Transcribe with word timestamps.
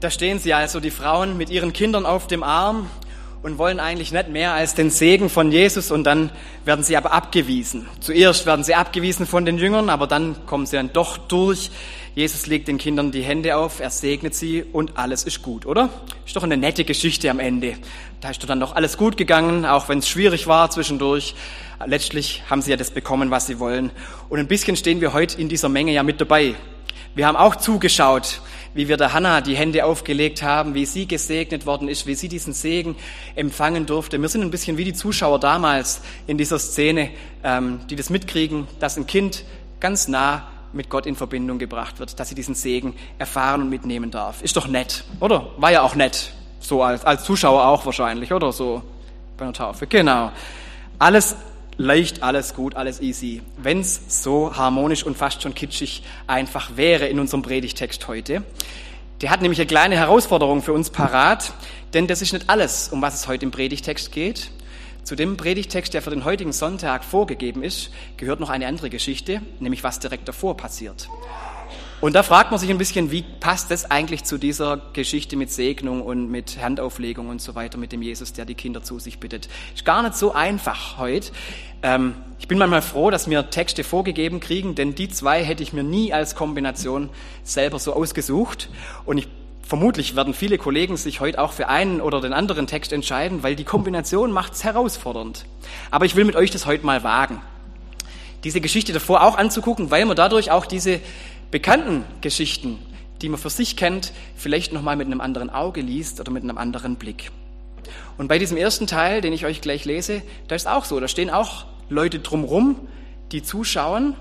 Da 0.00 0.10
stehen 0.10 0.38
sie 0.38 0.54
also, 0.54 0.80
die 0.80 0.90
Frauen 0.90 1.36
mit 1.36 1.50
ihren 1.50 1.74
Kindern 1.74 2.06
auf 2.06 2.26
dem 2.26 2.42
Arm 2.42 2.88
und 3.42 3.58
wollen 3.58 3.78
eigentlich 3.78 4.12
nicht 4.12 4.30
mehr 4.30 4.54
als 4.54 4.74
den 4.74 4.88
Segen 4.88 5.28
von 5.28 5.52
Jesus 5.52 5.90
und 5.90 6.04
dann 6.04 6.30
werden 6.64 6.82
sie 6.82 6.96
aber 6.96 7.12
abgewiesen. 7.12 7.86
Zuerst 8.00 8.46
werden 8.46 8.64
sie 8.64 8.74
abgewiesen 8.74 9.26
von 9.26 9.44
den 9.44 9.58
Jüngern, 9.58 9.90
aber 9.90 10.06
dann 10.06 10.46
kommen 10.46 10.64
sie 10.64 10.76
dann 10.76 10.90
doch 10.94 11.18
durch. 11.18 11.70
Jesus 12.14 12.46
legt 12.46 12.68
den 12.68 12.78
Kindern 12.78 13.12
die 13.12 13.20
Hände 13.20 13.58
auf, 13.58 13.80
er 13.80 13.90
segnet 13.90 14.34
sie 14.34 14.62
und 14.62 14.96
alles 14.96 15.24
ist 15.24 15.42
gut, 15.42 15.66
oder? 15.66 15.90
Ist 16.24 16.34
doch 16.34 16.44
eine 16.44 16.56
nette 16.56 16.84
Geschichte 16.86 17.30
am 17.30 17.38
Ende. 17.38 17.74
Da 18.22 18.30
ist 18.30 18.42
doch 18.42 18.48
dann 18.48 18.60
doch 18.60 18.74
alles 18.74 18.96
gut 18.96 19.18
gegangen, 19.18 19.66
auch 19.66 19.90
wenn 19.90 19.98
es 19.98 20.08
schwierig 20.08 20.46
war 20.46 20.70
zwischendurch. 20.70 21.34
Letztlich 21.84 22.42
haben 22.48 22.62
sie 22.62 22.70
ja 22.70 22.78
das 22.78 22.90
bekommen, 22.90 23.30
was 23.30 23.46
sie 23.46 23.58
wollen. 23.58 23.90
Und 24.30 24.38
ein 24.38 24.48
bisschen 24.48 24.76
stehen 24.76 25.02
wir 25.02 25.12
heute 25.12 25.38
in 25.38 25.50
dieser 25.50 25.68
Menge 25.68 25.92
ja 25.92 26.02
mit 26.02 26.22
dabei. 26.22 26.54
Wir 27.14 27.26
haben 27.26 27.36
auch 27.36 27.56
zugeschaut, 27.56 28.40
wie 28.74 28.88
wir 28.88 28.96
der 28.96 29.12
Hannah 29.12 29.40
die 29.40 29.56
Hände 29.56 29.84
aufgelegt 29.84 30.42
haben, 30.42 30.74
wie 30.74 30.86
sie 30.86 31.06
gesegnet 31.06 31.66
worden 31.66 31.88
ist, 31.88 32.06
wie 32.06 32.14
sie 32.14 32.28
diesen 32.28 32.52
Segen 32.52 32.96
empfangen 33.34 33.86
durfte. 33.86 34.20
Wir 34.20 34.28
sind 34.28 34.42
ein 34.42 34.50
bisschen 34.50 34.76
wie 34.76 34.84
die 34.84 34.92
Zuschauer 34.92 35.40
damals 35.40 36.00
in 36.26 36.38
dieser 36.38 36.58
Szene, 36.58 37.10
ähm, 37.42 37.80
die 37.88 37.96
das 37.96 38.10
mitkriegen, 38.10 38.68
dass 38.78 38.96
ein 38.96 39.06
Kind 39.06 39.44
ganz 39.80 40.08
nah 40.08 40.48
mit 40.72 40.88
Gott 40.88 41.06
in 41.06 41.16
Verbindung 41.16 41.58
gebracht 41.58 41.98
wird, 41.98 42.20
dass 42.20 42.28
sie 42.28 42.34
diesen 42.34 42.54
Segen 42.54 42.94
erfahren 43.18 43.62
und 43.62 43.70
mitnehmen 43.70 44.10
darf. 44.10 44.42
Ist 44.42 44.56
doch 44.56 44.68
nett, 44.68 45.04
oder? 45.18 45.48
War 45.56 45.72
ja 45.72 45.82
auch 45.82 45.94
nett. 45.94 46.32
So 46.60 46.82
als, 46.82 47.04
als 47.04 47.24
Zuschauer 47.24 47.66
auch 47.66 47.84
wahrscheinlich, 47.86 48.32
oder 48.32 48.52
so 48.52 48.82
bei 49.36 49.44
einer 49.44 49.54
Taufe. 49.54 49.86
Genau. 49.86 50.30
Alles 50.98 51.34
leicht, 51.80 52.22
alles 52.22 52.54
gut, 52.54 52.76
alles 52.76 53.00
easy. 53.00 53.40
Wenn 53.56 53.80
es 53.80 54.22
so 54.22 54.54
harmonisch 54.54 55.02
und 55.04 55.16
fast 55.16 55.42
schon 55.42 55.54
kitschig 55.54 56.02
einfach 56.26 56.76
wäre 56.76 57.06
in 57.06 57.18
unserem 57.18 57.42
Predigtext 57.42 58.06
heute. 58.06 58.42
Der 59.22 59.30
hat 59.30 59.40
nämlich 59.40 59.58
eine 59.58 59.66
kleine 59.66 59.96
Herausforderung 59.96 60.62
für 60.62 60.72
uns 60.72 60.90
parat, 60.90 61.52
denn 61.94 62.06
das 62.06 62.22
ist 62.22 62.32
nicht 62.32 62.50
alles, 62.50 62.90
um 62.90 63.00
was 63.02 63.14
es 63.14 63.28
heute 63.28 63.46
im 63.46 63.50
Predigtext 63.50 64.12
geht. 64.12 64.50
Zu 65.04 65.16
dem 65.16 65.38
Predigtext, 65.38 65.94
der 65.94 66.02
für 66.02 66.10
den 66.10 66.24
heutigen 66.24 66.52
Sonntag 66.52 67.02
vorgegeben 67.02 67.62
ist, 67.62 67.90
gehört 68.18 68.40
noch 68.40 68.50
eine 68.50 68.66
andere 68.66 68.90
Geschichte, 68.90 69.40
nämlich 69.58 69.82
was 69.82 69.98
direkt 69.98 70.28
davor 70.28 70.56
passiert. 70.56 71.08
Und 72.00 72.14
da 72.14 72.22
fragt 72.22 72.50
man 72.50 72.58
sich 72.58 72.70
ein 72.70 72.78
bisschen, 72.78 73.10
wie 73.10 73.22
passt 73.22 73.70
das 73.70 73.90
eigentlich 73.90 74.24
zu 74.24 74.38
dieser 74.38 74.80
Geschichte 74.94 75.36
mit 75.36 75.50
Segnung 75.50 76.00
und 76.00 76.30
mit 76.30 76.58
Handauflegung 76.60 77.28
und 77.28 77.42
so 77.42 77.54
weiter, 77.54 77.76
mit 77.76 77.92
dem 77.92 78.00
Jesus, 78.00 78.32
der 78.32 78.46
die 78.46 78.54
Kinder 78.54 78.82
zu 78.82 78.98
sich 78.98 79.18
bittet. 79.20 79.50
Ist 79.74 79.84
gar 79.84 80.02
nicht 80.02 80.14
so 80.14 80.32
einfach 80.32 80.96
heute. 80.96 81.30
Ähm, 81.82 82.14
ich 82.38 82.48
bin 82.48 82.56
manchmal 82.56 82.80
froh, 82.80 83.10
dass 83.10 83.28
wir 83.28 83.50
Texte 83.50 83.84
vorgegeben 83.84 84.40
kriegen, 84.40 84.74
denn 84.74 84.94
die 84.94 85.10
zwei 85.10 85.44
hätte 85.44 85.62
ich 85.62 85.74
mir 85.74 85.82
nie 85.82 86.14
als 86.14 86.34
Kombination 86.34 87.10
selber 87.42 87.78
so 87.78 87.92
ausgesucht. 87.92 88.70
Und 89.04 89.18
ich 89.18 89.28
Vermutlich 89.70 90.16
werden 90.16 90.34
viele 90.34 90.58
Kollegen 90.58 90.96
sich 90.96 91.20
heute 91.20 91.40
auch 91.40 91.52
für 91.52 91.68
einen 91.68 92.00
oder 92.00 92.20
den 92.20 92.32
anderen 92.32 92.66
Text 92.66 92.92
entscheiden, 92.92 93.44
weil 93.44 93.54
die 93.54 93.62
Kombination 93.62 94.32
macht 94.32 94.54
es 94.54 94.64
herausfordernd. 94.64 95.44
Aber 95.92 96.06
ich 96.06 96.16
will 96.16 96.24
mit 96.24 96.34
euch 96.34 96.50
das 96.50 96.66
heute 96.66 96.84
mal 96.84 97.04
wagen, 97.04 97.40
diese 98.42 98.60
Geschichte 98.60 98.92
davor 98.92 99.22
auch 99.22 99.38
anzugucken, 99.38 99.92
weil 99.92 100.06
man 100.06 100.16
dadurch 100.16 100.50
auch 100.50 100.66
diese 100.66 100.98
bekannten 101.50 102.04
Geschichten, 102.20 102.78
die 103.22 103.28
man 103.28 103.38
für 103.38 103.50
sich 103.50 103.76
kennt, 103.76 104.12
vielleicht 104.36 104.72
nochmal 104.72 104.96
mit 104.96 105.06
einem 105.06 105.20
anderen 105.20 105.50
Auge 105.50 105.80
liest 105.80 106.20
oder 106.20 106.30
mit 106.32 106.42
einem 106.42 106.58
anderen 106.58 106.96
Blick. 106.96 107.30
Und 108.18 108.28
bei 108.28 108.38
diesem 108.38 108.56
ersten 108.56 108.86
Teil, 108.86 109.20
den 109.20 109.32
ich 109.32 109.46
euch 109.46 109.60
gleich 109.60 109.84
lese, 109.84 110.22
da 110.48 110.54
ist 110.54 110.68
auch 110.68 110.84
so, 110.84 111.00
da 111.00 111.08
stehen 111.08 111.30
auch 111.30 111.64
Leute 111.88 112.20
drumrum, 112.20 112.76
die 113.32 113.42
zuschauen. 113.42 114.14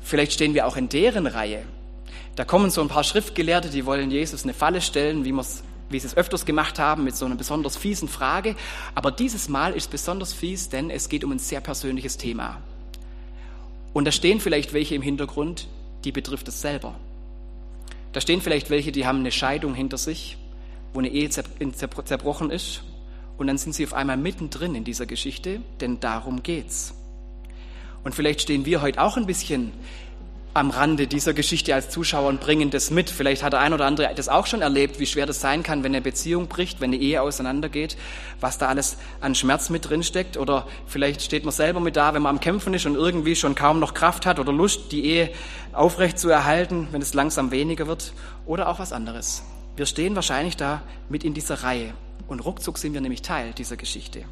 Vielleicht 0.00 0.32
stehen 0.32 0.54
wir 0.54 0.66
auch 0.66 0.76
in 0.76 0.88
deren 0.88 1.26
Reihe. 1.26 1.62
Da 2.36 2.44
kommen 2.44 2.70
so 2.70 2.80
ein 2.80 2.88
paar 2.88 3.04
Schriftgelehrte, 3.04 3.68
die 3.68 3.84
wollen 3.84 4.10
Jesus 4.10 4.44
eine 4.44 4.54
Falle 4.54 4.80
stellen, 4.80 5.24
wie, 5.24 5.34
wie 5.34 5.98
sie 5.98 6.06
es 6.06 6.16
öfters 6.16 6.46
gemacht 6.46 6.78
haben, 6.78 7.04
mit 7.04 7.16
so 7.16 7.26
einer 7.26 7.34
besonders 7.34 7.76
fiesen 7.76 8.08
Frage. 8.08 8.54
Aber 8.94 9.10
dieses 9.10 9.48
Mal 9.48 9.74
ist 9.74 9.90
besonders 9.90 10.32
fies, 10.32 10.68
denn 10.68 10.90
es 10.90 11.08
geht 11.08 11.24
um 11.24 11.32
ein 11.32 11.38
sehr 11.38 11.60
persönliches 11.60 12.16
Thema. 12.16 12.58
Und 13.92 14.04
da 14.04 14.12
stehen 14.12 14.40
vielleicht 14.40 14.72
welche 14.72 14.94
im 14.94 15.02
Hintergrund, 15.02 15.66
die 16.04 16.12
betrifft 16.12 16.48
es 16.48 16.60
selber. 16.60 16.94
Da 18.12 18.20
stehen 18.20 18.40
vielleicht 18.40 18.70
welche, 18.70 18.92
die 18.92 19.06
haben 19.06 19.20
eine 19.20 19.30
Scheidung 19.30 19.74
hinter 19.74 19.98
sich, 19.98 20.36
wo 20.92 20.98
eine 20.98 21.08
Ehe 21.08 21.30
zerbrochen 21.30 22.50
ist. 22.50 22.82
Und 23.38 23.46
dann 23.46 23.58
sind 23.58 23.74
sie 23.74 23.86
auf 23.86 23.94
einmal 23.94 24.16
mittendrin 24.16 24.74
in 24.74 24.84
dieser 24.84 25.06
Geschichte, 25.06 25.60
denn 25.80 26.00
darum 26.00 26.42
geht's. 26.42 26.94
Und 28.04 28.14
vielleicht 28.14 28.42
stehen 28.42 28.66
wir 28.66 28.82
heute 28.82 29.00
auch 29.00 29.16
ein 29.16 29.26
bisschen 29.26 29.72
am 30.52 30.70
Rande 30.70 31.06
dieser 31.06 31.32
Geschichte 31.32 31.74
als 31.74 31.90
Zuschauer 31.90 32.28
und 32.28 32.40
bringen 32.40 32.70
das 32.70 32.90
mit. 32.90 33.08
Vielleicht 33.08 33.42
hat 33.42 33.52
der 33.52 33.60
ein 33.60 33.72
oder 33.72 33.86
andere 33.86 34.12
das 34.14 34.28
auch 34.28 34.46
schon 34.46 34.62
erlebt, 34.62 34.98
wie 34.98 35.06
schwer 35.06 35.26
das 35.26 35.40
sein 35.40 35.62
kann, 35.62 35.84
wenn 35.84 35.92
eine 35.92 36.00
Beziehung 36.00 36.48
bricht, 36.48 36.80
wenn 36.80 36.90
eine 36.90 37.00
Ehe 37.00 37.22
auseinandergeht, 37.22 37.96
was 38.40 38.58
da 38.58 38.68
alles 38.68 38.96
an 39.20 39.34
Schmerz 39.34 39.70
mit 39.70 39.88
drin 39.88 40.02
steckt. 40.02 40.36
Oder 40.36 40.66
vielleicht 40.86 41.22
steht 41.22 41.44
man 41.44 41.52
selber 41.52 41.80
mit 41.80 41.96
da, 41.96 42.14
wenn 42.14 42.22
man 42.22 42.36
am 42.36 42.40
Kämpfen 42.40 42.74
ist 42.74 42.86
und 42.86 42.96
irgendwie 42.96 43.36
schon 43.36 43.54
kaum 43.54 43.78
noch 43.78 43.94
Kraft 43.94 44.26
hat 44.26 44.38
oder 44.38 44.52
Lust, 44.52 44.90
die 44.92 45.04
Ehe 45.04 45.30
aufrecht 45.72 46.18
zu 46.18 46.28
erhalten, 46.28 46.88
wenn 46.90 47.02
es 47.02 47.14
langsam 47.14 47.50
weniger 47.50 47.86
wird. 47.86 48.12
Oder 48.46 48.68
auch 48.68 48.80
was 48.80 48.92
anderes. 48.92 49.44
Wir 49.76 49.86
stehen 49.86 50.16
wahrscheinlich 50.16 50.56
da 50.56 50.82
mit 51.08 51.22
in 51.22 51.34
dieser 51.34 51.62
Reihe. 51.62 51.94
Und 52.26 52.40
ruckzuck 52.40 52.78
sind 52.78 52.92
wir 52.94 53.00
nämlich 53.00 53.22
Teil 53.22 53.52
dieser 53.52 53.76
Geschichte. 53.76 54.24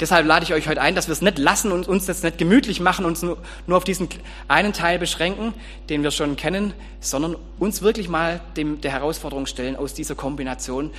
Deshalb 0.00 0.26
lade 0.26 0.44
ich 0.44 0.52
euch 0.52 0.68
heute 0.68 0.80
ein, 0.80 0.94
dass 0.94 1.08
wir 1.08 1.12
es 1.12 1.22
nicht 1.22 1.38
lassen 1.38 1.70
und 1.72 1.86
uns 1.88 2.06
jetzt 2.06 2.24
nicht 2.24 2.38
gemütlich 2.38 2.80
machen, 2.80 3.04
uns 3.04 3.22
nur, 3.22 3.38
nur 3.66 3.76
auf 3.76 3.84
diesen 3.84 4.08
einen 4.48 4.72
Teil 4.72 4.98
beschränken, 4.98 5.54
den 5.88 6.02
wir 6.02 6.10
schon 6.10 6.36
kennen, 6.36 6.74
sondern 7.00 7.36
uns 7.58 7.82
wirklich 7.82 8.08
mal 8.08 8.40
dem, 8.56 8.80
der 8.80 8.92
Herausforderung 8.92 9.46
stellen, 9.46 9.76
aus 9.76 9.94
dieser 9.94 10.14
Kombination 10.14 10.90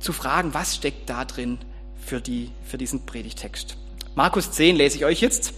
zu 0.00 0.12
fragen, 0.12 0.54
was 0.54 0.76
steckt 0.76 1.08
da 1.08 1.24
drin 1.24 1.58
für, 2.04 2.20
die, 2.20 2.50
für 2.64 2.78
diesen 2.78 3.06
Predigtext. 3.06 3.76
Markus 4.14 4.50
10 4.50 4.76
lese 4.76 4.96
ich 4.96 5.04
euch 5.04 5.20
jetzt. 5.20 5.52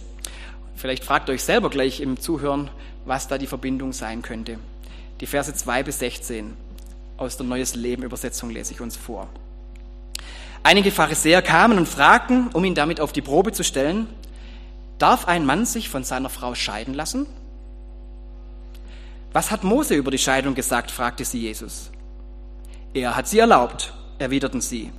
Vielleicht 0.75 1.03
fragt 1.03 1.29
euch 1.29 1.43
selber 1.43 1.69
gleich 1.69 1.99
im 1.99 2.19
Zuhören, 2.19 2.69
was 3.05 3.27
da 3.27 3.37
die 3.37 3.47
Verbindung 3.47 3.91
sein 3.93 4.21
könnte. 4.21 4.57
Die 5.19 5.25
Verse 5.25 5.53
2 5.53 5.83
bis 5.83 5.99
16 5.99 6.55
aus 7.17 7.35
der 7.35 7.45
Neues 7.45 7.75
Leben 7.75 8.03
Übersetzung 8.03 8.49
lese 8.49 8.71
ich 8.73 8.79
uns 8.79 8.95
vor. 8.95 9.27
Einige 10.63 10.91
Pharisäer 10.91 11.41
kamen 11.41 11.77
und 11.77 11.87
fragten, 11.87 12.49
um 12.53 12.63
ihn 12.65 12.75
damit 12.75 12.99
auf 12.99 13.11
die 13.13 13.21
Probe 13.21 13.51
zu 13.51 13.63
stellen, 13.63 14.07
darf 14.97 15.27
ein 15.27 15.45
Mann 15.45 15.65
sich 15.65 15.89
von 15.89 16.03
seiner 16.03 16.29
Frau 16.29 16.53
scheiden 16.53 16.93
lassen? 16.93 17.25
Was 19.31 19.51
hat 19.51 19.63
Mose 19.63 19.95
über 19.95 20.11
die 20.11 20.17
Scheidung 20.17 20.55
gesagt? 20.55 20.91
fragte 20.91 21.23
sie 21.23 21.39
Jesus. 21.39 21.91
Er 22.93 23.15
hat 23.15 23.27
sie 23.27 23.39
erlaubt, 23.39 23.93
erwiderten 24.17 24.59
sie. 24.59 24.91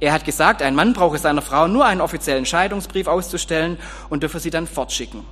Er 0.00 0.12
hat 0.12 0.24
gesagt, 0.24 0.62
ein 0.62 0.74
Mann 0.74 0.92
brauche 0.92 1.18
seiner 1.18 1.42
Frau 1.42 1.66
nur 1.66 1.86
einen 1.86 2.00
offiziellen 2.00 2.46
Scheidungsbrief 2.46 3.06
auszustellen 3.06 3.78
und 4.10 4.22
dürfe 4.22 4.38
sie 4.38 4.50
dann 4.50 4.66
fortschicken. 4.66 5.24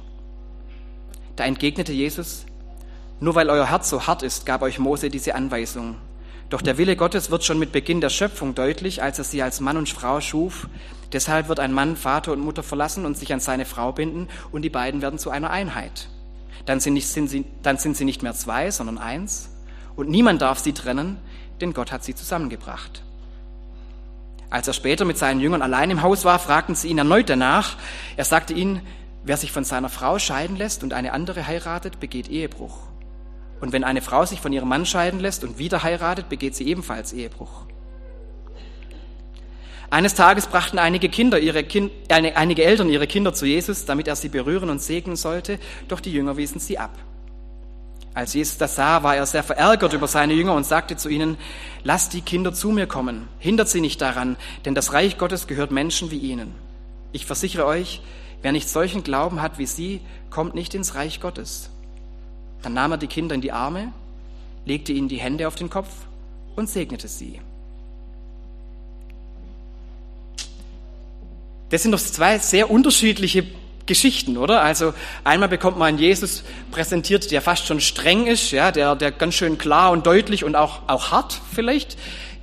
Da 1.36 1.44
entgegnete 1.44 1.92
Jesus, 1.92 2.46
nur 3.20 3.34
weil 3.34 3.50
euer 3.50 3.68
Herz 3.68 3.88
so 3.88 4.06
hart 4.06 4.22
ist, 4.22 4.46
gab 4.46 4.62
euch 4.62 4.78
Mose 4.78 5.08
diese 5.08 5.34
Anweisung. 5.34 5.96
Doch 6.52 6.60
der 6.60 6.76
Wille 6.76 6.96
Gottes 6.96 7.30
wird 7.30 7.44
schon 7.44 7.58
mit 7.58 7.72
Beginn 7.72 8.02
der 8.02 8.10
Schöpfung 8.10 8.54
deutlich, 8.54 9.02
als 9.02 9.16
er 9.16 9.24
sie 9.24 9.40
als 9.40 9.60
Mann 9.60 9.78
und 9.78 9.88
Frau 9.88 10.20
schuf. 10.20 10.68
Deshalb 11.10 11.48
wird 11.48 11.58
ein 11.58 11.72
Mann 11.72 11.96
Vater 11.96 12.30
und 12.32 12.40
Mutter 12.40 12.62
verlassen 12.62 13.06
und 13.06 13.16
sich 13.16 13.32
an 13.32 13.40
seine 13.40 13.64
Frau 13.64 13.92
binden 13.92 14.28
und 14.50 14.60
die 14.60 14.68
beiden 14.68 15.00
werden 15.00 15.18
zu 15.18 15.30
einer 15.30 15.48
Einheit. 15.48 16.10
Dann 16.66 16.78
sind, 16.78 16.92
nicht, 16.92 17.08
sind 17.08 17.28
sie, 17.28 17.46
dann 17.62 17.78
sind 17.78 17.96
sie 17.96 18.04
nicht 18.04 18.22
mehr 18.22 18.34
zwei, 18.34 18.70
sondern 18.70 18.98
eins. 18.98 19.48
Und 19.96 20.10
niemand 20.10 20.42
darf 20.42 20.58
sie 20.58 20.74
trennen, 20.74 21.16
denn 21.62 21.72
Gott 21.72 21.90
hat 21.90 22.04
sie 22.04 22.14
zusammengebracht. 22.14 23.02
Als 24.50 24.68
er 24.68 24.74
später 24.74 25.06
mit 25.06 25.16
seinen 25.16 25.40
Jüngern 25.40 25.62
allein 25.62 25.90
im 25.90 26.02
Haus 26.02 26.26
war, 26.26 26.38
fragten 26.38 26.74
sie 26.74 26.88
ihn 26.88 26.98
erneut 26.98 27.30
danach. 27.30 27.78
Er 28.18 28.26
sagte 28.26 28.52
ihnen, 28.52 28.82
wer 29.24 29.38
sich 29.38 29.52
von 29.52 29.64
seiner 29.64 29.88
Frau 29.88 30.18
scheiden 30.18 30.58
lässt 30.58 30.82
und 30.82 30.92
eine 30.92 31.14
andere 31.14 31.46
heiratet, 31.46 31.98
begeht 31.98 32.28
Ehebruch. 32.28 32.91
Und 33.62 33.72
wenn 33.72 33.84
eine 33.84 34.02
Frau 34.02 34.26
sich 34.26 34.40
von 34.40 34.52
ihrem 34.52 34.68
Mann 34.68 34.84
scheiden 34.84 35.20
lässt 35.20 35.44
und 35.44 35.56
wieder 35.56 35.84
heiratet, 35.84 36.28
begeht 36.28 36.56
sie 36.56 36.66
ebenfalls 36.66 37.12
Ehebruch. 37.12 37.66
Eines 39.88 40.14
Tages 40.14 40.48
brachten 40.48 40.80
einige, 40.80 41.08
Kinder 41.08 41.38
ihre 41.38 41.62
kind, 41.62 41.92
einige 42.10 42.64
Eltern 42.64 42.88
ihre 42.88 43.06
Kinder 43.06 43.32
zu 43.32 43.46
Jesus, 43.46 43.84
damit 43.84 44.08
er 44.08 44.16
sie 44.16 44.30
berühren 44.30 44.68
und 44.68 44.82
segnen 44.82 45.14
sollte, 45.14 45.60
doch 45.86 46.00
die 46.00 46.10
Jünger 46.10 46.36
wiesen 46.36 46.58
sie 46.58 46.76
ab. 46.76 46.98
Als 48.14 48.34
Jesus 48.34 48.58
das 48.58 48.74
sah, 48.74 49.04
war 49.04 49.14
er 49.14 49.26
sehr 49.26 49.44
verärgert 49.44 49.92
über 49.92 50.08
seine 50.08 50.32
Jünger 50.32 50.54
und 50.54 50.66
sagte 50.66 50.96
zu 50.96 51.08
ihnen, 51.08 51.36
lasst 51.84 52.14
die 52.14 52.20
Kinder 52.20 52.52
zu 52.52 52.70
mir 52.70 52.88
kommen, 52.88 53.28
hindert 53.38 53.68
sie 53.68 53.80
nicht 53.80 54.00
daran, 54.00 54.36
denn 54.64 54.74
das 54.74 54.92
Reich 54.92 55.18
Gottes 55.18 55.46
gehört 55.46 55.70
Menschen 55.70 56.10
wie 56.10 56.18
ihnen. 56.18 56.52
Ich 57.12 57.26
versichere 57.26 57.64
euch, 57.64 58.02
wer 58.42 58.50
nicht 58.50 58.68
solchen 58.68 59.04
Glauben 59.04 59.40
hat 59.40 59.58
wie 59.58 59.66
sie, 59.66 60.00
kommt 60.30 60.56
nicht 60.56 60.74
ins 60.74 60.96
Reich 60.96 61.20
Gottes. 61.20 61.70
Dann 62.62 62.74
nahm 62.74 62.92
er 62.92 62.98
die 62.98 63.06
Kinder 63.06 63.34
in 63.34 63.40
die 63.40 63.52
Arme, 63.52 63.92
legte 64.64 64.92
ihnen 64.92 65.08
die 65.08 65.18
Hände 65.18 65.48
auf 65.48 65.54
den 65.54 65.70
Kopf 65.70 65.88
und 66.56 66.68
segnete 66.68 67.08
sie. 67.08 67.40
Das 71.70 71.82
sind 71.82 71.92
doch 71.92 72.00
zwei 72.00 72.38
sehr 72.38 72.70
unterschiedliche 72.70 73.46
Geschichten, 73.86 74.36
oder? 74.36 74.62
Also 74.62 74.94
einmal 75.24 75.48
bekommt 75.48 75.78
man 75.78 75.98
Jesus 75.98 76.44
präsentiert, 76.70 77.30
der 77.30 77.40
fast 77.40 77.66
schon 77.66 77.80
streng 77.80 78.26
ist, 78.26 78.50
ja, 78.52 78.70
der, 78.70 78.94
der 78.94 79.10
ganz 79.10 79.34
schön 79.34 79.58
klar 79.58 79.90
und 79.90 80.06
deutlich 80.06 80.44
und 80.44 80.54
auch, 80.54 80.80
auch 80.86 81.10
hart 81.10 81.40
vielleicht 81.52 81.96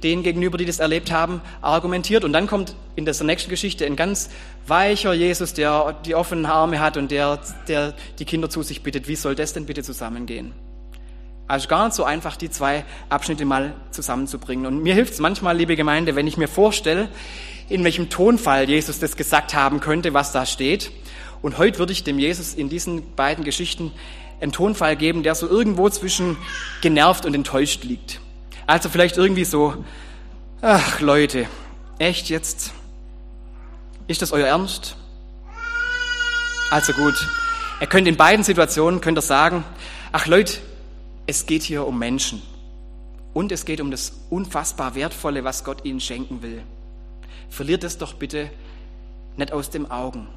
denen 0.04 0.24
gegenüber, 0.24 0.58
die 0.58 0.66
das 0.66 0.80
erlebt 0.80 1.12
haben, 1.12 1.42
argumentiert. 1.62 2.24
Und 2.24 2.34
dann 2.34 2.48
kommt 2.48 2.76
in 2.96 3.06
dieser 3.06 3.24
nächsten 3.24 3.50
Geschichte 3.50 3.86
ein 3.86 3.96
ganz 3.96 4.30
weicher 4.68 5.14
Jesus, 5.14 5.54
der 5.54 5.96
die 6.06 6.16
offenen 6.16 6.46
Arme 6.46 6.80
hat 6.80 6.98
und 6.98 7.12
der, 7.12 7.40
der 7.68 7.94
die 8.20 8.26
Kinder 8.26 8.50
zu 8.50 8.64
sich 8.64 8.84
bittet. 8.84 9.08
Wie 9.08 9.16
soll 9.16 9.36
das 9.36 9.54
denn 9.54 9.66
bitte 9.66 9.84
zusammengehen? 9.84 10.54
Also 11.48 11.68
gar 11.68 11.86
nicht 11.86 11.96
so 11.96 12.04
einfach, 12.04 12.36
die 12.36 12.52
zwei 12.52 12.86
Abschnitte 13.10 13.44
mal 13.44 13.74
zusammenzubringen. 13.90 14.68
Und 14.68 14.84
mir 14.84 14.94
hilft 14.94 15.14
es 15.14 15.20
manchmal, 15.20 15.58
liebe 15.58 15.76
Gemeinde, 15.76 16.16
wenn 16.16 16.28
ich 16.28 16.38
mir 16.38 16.48
vorstelle, 16.48 17.10
in 17.70 17.84
welchem 17.84 18.10
Tonfall 18.10 18.70
Jesus 18.70 19.00
das 19.00 19.18
gesagt 19.18 19.56
haben 19.56 19.80
könnte, 19.80 20.14
was 20.14 20.32
da 20.32 20.46
steht. 20.46 20.92
Und 21.42 21.58
heute 21.58 21.80
würde 21.80 21.92
ich 21.92 22.04
dem 22.04 22.20
Jesus 22.20 22.54
in 22.54 22.70
diesen 22.70 23.16
beiden 23.16 23.44
Geschichten 23.44 23.92
einen 24.42 24.52
Tonfall 24.52 24.96
geben, 24.96 25.24
der 25.24 25.36
so 25.36 25.48
irgendwo 25.48 25.90
zwischen 25.90 26.38
genervt 26.82 27.26
und 27.26 27.34
enttäuscht 27.34 27.84
liegt. 27.84 28.20
Also 28.70 28.88
vielleicht 28.88 29.18
irgendwie 29.18 29.46
so, 29.46 29.84
ach 30.62 31.02
Leute, 31.02 31.48
echt 31.98 32.30
jetzt? 32.30 32.72
Ist 34.06 34.22
das 34.22 34.32
euer 34.32 34.46
Ernst? 34.46 34.96
Also 36.70 36.94
gut, 36.94 37.16
er 37.80 37.88
könnte 37.88 38.12
in 38.12 38.16
beiden 38.16 38.44
Situationen, 38.44 39.02
könnt 39.02 39.18
ihr 39.18 39.24
sagen, 39.24 39.64
ach 40.12 40.28
Leute, 40.28 40.60
es 41.26 41.48
geht 41.48 41.64
hier 41.64 41.88
um 41.88 41.98
Menschen. 41.98 42.44
Und 43.34 43.52
es 43.52 43.66
geht 43.66 43.82
um 43.82 43.90
das 43.90 44.14
unfassbar 44.30 44.94
Wertvolle, 44.94 45.44
was 45.44 45.64
Gott 45.64 45.84
ihnen 45.84 46.00
schenken 46.00 46.44
will. 46.44 46.62
Verliert 47.50 47.84
es 47.84 47.98
doch 47.98 48.14
bitte 48.14 48.52
nicht 49.36 49.52
aus 49.52 49.72
dem 49.72 49.90
Augen. 49.90 50.28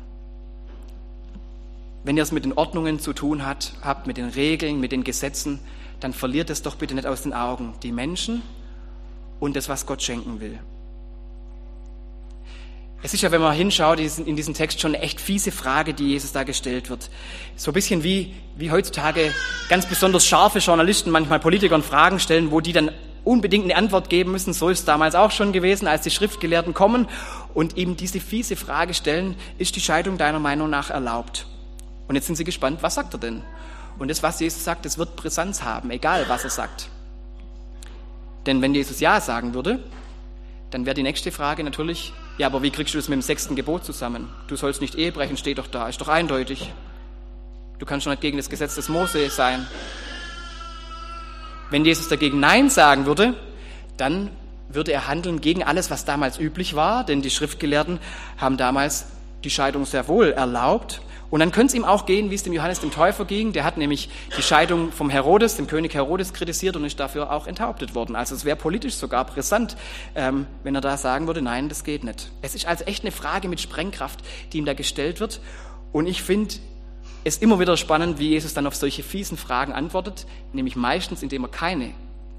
Wenn 2.04 2.16
ihr 2.16 2.22
es 2.22 2.32
mit 2.32 2.44
den 2.44 2.52
Ordnungen 2.52 2.98
zu 2.98 3.12
tun 3.12 3.46
hat, 3.46 3.72
habt, 3.82 4.06
mit 4.06 4.16
den 4.16 4.28
Regeln, 4.28 4.80
mit 4.80 4.92
den 4.92 5.04
Gesetzen, 5.04 5.60
dann 6.00 6.12
verliert 6.12 6.50
es 6.50 6.62
doch 6.62 6.74
bitte 6.74 6.94
nicht 6.94 7.06
aus 7.06 7.22
den 7.22 7.32
Augen. 7.32 7.74
Die 7.82 7.92
Menschen 7.92 8.42
und 9.38 9.54
das, 9.56 9.68
was 9.68 9.86
Gott 9.86 10.02
schenken 10.02 10.40
will. 10.40 10.58
Es 13.04 13.14
ist 13.14 13.22
ja, 13.22 13.32
wenn 13.32 13.40
man 13.40 13.52
hinschaut, 13.52 13.98
in 13.98 14.36
diesem 14.36 14.54
Text 14.54 14.80
schon 14.80 14.94
eine 14.94 15.02
echt 15.02 15.20
fiese 15.20 15.50
Frage, 15.50 15.92
die 15.92 16.10
Jesus 16.10 16.30
da 16.30 16.44
gestellt 16.44 16.88
wird. 16.88 17.10
So 17.56 17.72
ein 17.72 17.74
bisschen 17.74 18.04
wie, 18.04 18.34
wie 18.56 18.70
heutzutage 18.70 19.32
ganz 19.68 19.86
besonders 19.86 20.24
scharfe 20.24 20.60
Journalisten 20.60 21.10
manchmal 21.10 21.40
Politikern 21.40 21.82
Fragen 21.82 22.20
stellen, 22.20 22.52
wo 22.52 22.60
die 22.60 22.72
dann 22.72 22.92
unbedingt 23.24 23.64
eine 23.64 23.76
Antwort 23.76 24.08
geben 24.08 24.30
müssen. 24.30 24.52
So 24.52 24.68
ist 24.68 24.80
es 24.80 24.84
damals 24.84 25.16
auch 25.16 25.32
schon 25.32 25.52
gewesen, 25.52 25.88
als 25.88 26.02
die 26.02 26.10
Schriftgelehrten 26.10 26.74
kommen 26.74 27.08
und 27.54 27.76
ihm 27.76 27.96
diese 27.96 28.20
fiese 28.20 28.54
Frage 28.54 28.94
stellen, 28.94 29.34
ist 29.58 29.74
die 29.74 29.80
Scheidung 29.80 30.16
deiner 30.16 30.38
Meinung 30.38 30.70
nach 30.70 30.90
erlaubt? 30.90 31.46
Und 32.12 32.16
jetzt 32.16 32.26
sind 32.26 32.36
sie 32.36 32.44
gespannt, 32.44 32.82
was 32.82 32.96
sagt 32.96 33.14
er 33.14 33.18
denn? 33.18 33.40
Und 33.98 34.10
das, 34.10 34.22
was 34.22 34.38
Jesus 34.38 34.62
sagt, 34.62 34.84
das 34.84 34.98
wird 34.98 35.16
Brisanz 35.16 35.62
haben, 35.62 35.90
egal 35.90 36.26
was 36.28 36.44
er 36.44 36.50
sagt. 36.50 36.90
Denn 38.44 38.60
wenn 38.60 38.74
Jesus 38.74 39.00
Ja 39.00 39.18
sagen 39.18 39.54
würde, 39.54 39.82
dann 40.68 40.84
wäre 40.84 40.92
die 40.92 41.04
nächste 41.04 41.32
Frage 41.32 41.64
natürlich, 41.64 42.12
ja, 42.36 42.48
aber 42.48 42.60
wie 42.60 42.70
kriegst 42.70 42.92
du 42.92 42.98
das 42.98 43.08
mit 43.08 43.16
dem 43.16 43.22
sechsten 43.22 43.56
Gebot 43.56 43.86
zusammen? 43.86 44.28
Du 44.46 44.56
sollst 44.56 44.82
nicht 44.82 44.94
Ehe 44.94 45.10
brechen, 45.10 45.38
steht 45.38 45.56
doch 45.56 45.68
da, 45.68 45.88
ist 45.88 46.02
doch 46.02 46.08
eindeutig. 46.08 46.70
Du 47.78 47.86
kannst 47.86 48.04
doch 48.04 48.10
nicht 48.10 48.20
gegen 48.20 48.36
das 48.36 48.50
Gesetz 48.50 48.74
des 48.74 48.90
Mose 48.90 49.30
sein. 49.30 49.66
Wenn 51.70 51.86
Jesus 51.86 52.08
dagegen 52.08 52.40
Nein 52.40 52.68
sagen 52.68 53.06
würde, 53.06 53.36
dann 53.96 54.28
würde 54.68 54.92
er 54.92 55.08
handeln 55.08 55.40
gegen 55.40 55.62
alles, 55.62 55.90
was 55.90 56.04
damals 56.04 56.38
üblich 56.38 56.76
war, 56.76 57.06
denn 57.06 57.22
die 57.22 57.30
Schriftgelehrten 57.30 58.00
haben 58.36 58.58
damals 58.58 59.06
die 59.44 59.50
Scheidung 59.50 59.86
sehr 59.86 60.08
wohl 60.08 60.32
erlaubt. 60.32 61.00
Und 61.32 61.40
dann 61.40 61.50
könnte 61.50 61.68
es 61.68 61.74
ihm 61.74 61.86
auch 61.86 62.04
gehen, 62.04 62.30
wie 62.30 62.34
es 62.34 62.42
dem 62.42 62.52
Johannes 62.52 62.80
dem 62.80 62.90
Täufer 62.90 63.24
ging. 63.24 63.54
Der 63.54 63.64
hat 63.64 63.78
nämlich 63.78 64.10
die 64.36 64.42
Scheidung 64.42 64.92
vom 64.92 65.08
Herodes, 65.08 65.56
dem 65.56 65.66
König 65.66 65.94
Herodes, 65.94 66.34
kritisiert 66.34 66.76
und 66.76 66.84
ist 66.84 67.00
dafür 67.00 67.32
auch 67.32 67.46
enthauptet 67.46 67.94
worden. 67.94 68.16
Also 68.16 68.34
es 68.34 68.44
wäre 68.44 68.54
politisch 68.54 68.96
sogar 68.96 69.24
brisant, 69.24 69.78
ähm, 70.14 70.46
wenn 70.62 70.74
er 70.74 70.82
da 70.82 70.98
sagen 70.98 71.26
würde, 71.26 71.40
nein, 71.40 71.70
das 71.70 71.84
geht 71.84 72.04
nicht. 72.04 72.30
Es 72.42 72.54
ist 72.54 72.66
also 72.66 72.84
echt 72.84 73.02
eine 73.02 73.12
Frage 73.12 73.48
mit 73.48 73.62
Sprengkraft, 73.62 74.20
die 74.52 74.58
ihm 74.58 74.66
da 74.66 74.74
gestellt 74.74 75.20
wird. 75.20 75.40
Und 75.90 76.06
ich 76.06 76.22
finde 76.22 76.56
es 77.24 77.38
immer 77.38 77.58
wieder 77.58 77.78
spannend, 77.78 78.18
wie 78.18 78.28
Jesus 78.28 78.52
dann 78.52 78.66
auf 78.66 78.74
solche 78.74 79.02
fiesen 79.02 79.38
Fragen 79.38 79.72
antwortet, 79.72 80.26
nämlich 80.52 80.76
meistens, 80.76 81.22
indem 81.22 81.44
er 81.44 81.48
keine 81.48 81.94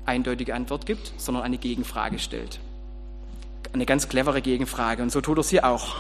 eindeutige 0.06 0.54
Antwort 0.54 0.86
gibt, 0.86 1.13
sondern 1.18 1.42
eine 1.42 1.57
Gegenfrage 1.57 2.19
stellt. 2.19 2.60
Eine 3.74 3.88
ganz 3.88 4.07
clevere 4.07 4.44
Gegenfrage. 4.44 5.01
Und 5.01 5.12
so 5.12 5.19
tut 5.19 5.39
er 5.39 5.42
es 5.42 5.50
hier 5.50 5.66
auch. 5.66 5.96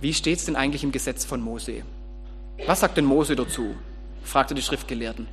Wie 0.00 0.14
steht 0.14 0.38
es 0.38 0.46
denn 0.46 0.56
eigentlich 0.56 0.82
im 0.82 0.92
Gesetz 0.92 1.26
von 1.26 1.42
Mose? 1.42 1.82
Was 2.66 2.80
sagt 2.80 2.96
denn 2.96 3.04
Mose 3.04 3.36
dazu? 3.36 3.74
fragte 4.22 4.54
die 4.54 4.62
Schriftgelehrten. 4.62 5.26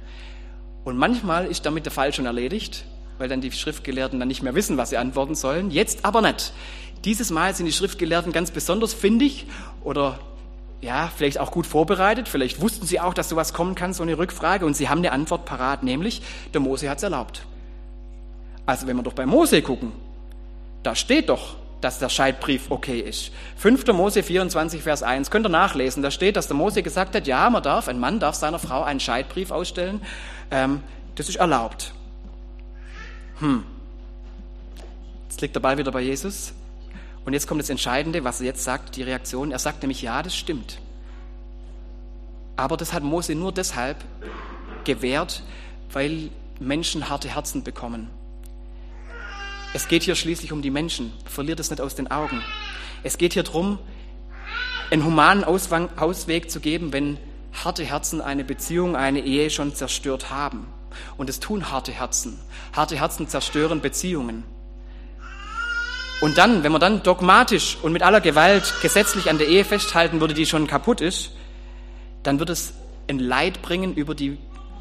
Und 0.84 0.98
manchmal 0.98 1.46
ist 1.46 1.66
damit 1.66 1.86
der 1.86 1.92
Fall 1.92 2.14
schon 2.14 2.26
erledigt, 2.26 2.86
weil 3.18 3.28
dann 3.28 3.42
die 3.42 3.52
Schriftgelehrten 3.52 4.20
dann 4.20 4.28
nicht 4.28 4.42
mehr 4.42 4.56
wissen, 4.56 4.78
was 4.78 4.90
sie 4.90 4.98
antworten 4.98 5.36
sollen. 5.36 5.72
Jetzt 5.72 6.06
aber 6.06 6.22
nicht. 6.22 6.54
Dieses 7.06 7.30
Mal 7.30 7.54
sind 7.54 7.66
die 7.66 7.72
Schriftgelehrten 7.72 8.32
ganz 8.32 8.52
besonders 8.52 8.94
findig 8.94 9.46
oder 9.84 10.20
ja, 10.82 11.12
vielleicht 11.16 11.40
auch 11.40 11.52
gut 11.52 11.68
vorbereitet. 11.68 12.28
Vielleicht 12.28 12.62
wussten 12.62 12.86
sie 12.86 13.00
auch, 13.00 13.14
dass 13.14 13.30
sowas 13.30 13.54
kommen 13.54 13.76
kann, 13.76 13.94
so 13.94 14.04
eine 14.04 14.18
Rückfrage, 14.18 14.66
und 14.66 14.76
sie 14.76 14.90
haben 14.90 15.00
eine 15.00 15.12
Antwort 15.12 15.46
parat, 15.46 15.84
nämlich 15.84 16.22
der 16.54 16.62
Mose 16.62 16.90
hat 16.90 16.98
es 16.98 17.04
erlaubt. 17.04 17.46
Also 18.66 18.88
wenn 18.88 18.96
wir 18.96 19.04
doch 19.04 19.14
bei 19.14 19.26
Mose 19.26 19.62
gucken, 19.62 19.92
da 20.84 20.96
steht 20.96 21.30
doch, 21.30 21.56
dass 21.82 22.00
der 22.00 22.10
Scheidbrief 22.10 22.70
okay 22.70 23.00
ist. 23.00 23.32
5. 23.58 23.88
Mose 23.88 24.24
24, 24.24 24.82
Vers 24.82 25.04
1, 25.04 25.32
könnt 25.32 25.46
ihr 25.46 25.50
nachlesen. 25.50 26.04
Da 26.04 26.12
steht, 26.12 26.36
dass 26.36 26.48
der 26.48 26.58
Mose 26.58 26.84
gesagt 26.84 27.16
hat, 27.16 27.28
ja, 27.28 27.50
man 27.50 27.64
darf, 27.64 27.88
ein 27.88 28.00
Mann 28.00 28.20
darf 28.20 28.36
seiner 28.36 28.60
Frau 28.60 28.84
einen 28.84 29.00
Scheidbrief 29.00 29.52
ausstellen. 29.52 30.02
Ähm, 30.52 30.82
das 31.16 31.30
ist 31.30 31.38
erlaubt. 31.38 31.94
Hm. 33.40 33.64
Jetzt 35.30 35.42
liegt 35.42 35.56
der 35.56 35.62
Ball 35.62 35.78
wieder 35.78 35.92
bei 35.92 36.02
Jesus. 36.02 36.54
Und 37.26 37.34
jetzt 37.34 37.48
kommt 37.48 37.62
das 37.62 37.70
Entscheidende, 37.70 38.24
was 38.24 38.40
er 38.42 38.48
jetzt 38.48 38.64
sagt, 38.64 38.96
die 38.96 39.04
Reaktion. 39.04 39.52
Er 39.52 39.60
sagt 39.60 39.84
nämlich, 39.84 40.02
ja, 40.02 40.24
das 40.24 40.36
stimmt. 40.36 40.80
Aber 42.56 42.76
das 42.76 42.92
hat 42.92 43.04
Mose 43.04 43.36
nur 43.36 43.54
deshalb 43.54 43.98
gewährt, 44.84 45.44
weil 45.94 46.30
Menschen 46.60 47.10
harte 47.10 47.30
Herzen 47.30 47.64
bekommen. 47.64 48.10
Es 49.74 49.88
geht 49.88 50.04
hier 50.04 50.16
schließlich 50.16 50.52
um 50.52 50.62
die 50.62 50.72
Menschen. 50.72 51.14
Verliert 51.26 51.60
es 51.60 51.70
nicht 51.70 51.82
aus 51.82 51.94
den 51.94 52.10
Augen. 52.10 52.42
Es 53.04 53.18
geht 53.18 53.34
hier 53.34 53.44
darum, 53.44 53.78
einen 54.90 55.06
humanen 55.06 55.44
Ausweg 55.44 56.50
zu 56.50 56.60
geben, 56.60 56.92
wenn 56.92 57.18
harte 57.54 57.84
Herzen 57.84 58.22
eine 58.22 58.44
Beziehung, 58.44 58.96
eine 58.96 59.20
Ehe 59.20 59.50
schon 59.52 59.76
zerstört 59.76 60.32
haben. 60.32 60.68
Und 61.18 61.30
es 61.30 61.40
tun 61.40 61.72
harte 61.72 61.92
Herzen. 61.92 62.40
Harte 62.74 62.98
Herzen 62.98 63.28
zerstören 63.28 63.80
Beziehungen. 63.82 64.44
Und 66.20 66.38
dann, 66.38 66.64
wenn 66.64 66.72
man 66.72 66.82
dann 66.82 67.04
dogmatisch 67.04 67.78
und 67.82 67.94
mit 67.94 68.02
aller 68.02 68.22
Gewalt 68.22 68.74
gesetzlich 68.82 69.30
an 69.30 69.38
der 69.38 69.48
Ehe 69.48 69.64
festhalten 69.64 70.20
würde, 70.20 70.34
die 70.34 70.48
schon 70.48 70.66
kaputt 70.66 71.00
ist, 71.00 71.32
dann 72.24 72.40
wird 72.40 72.50
es 72.50 72.74
ein 73.08 73.20
Leid 73.20 73.62
bringen 73.62 73.94
über, 73.94 74.16
die, 74.16 74.38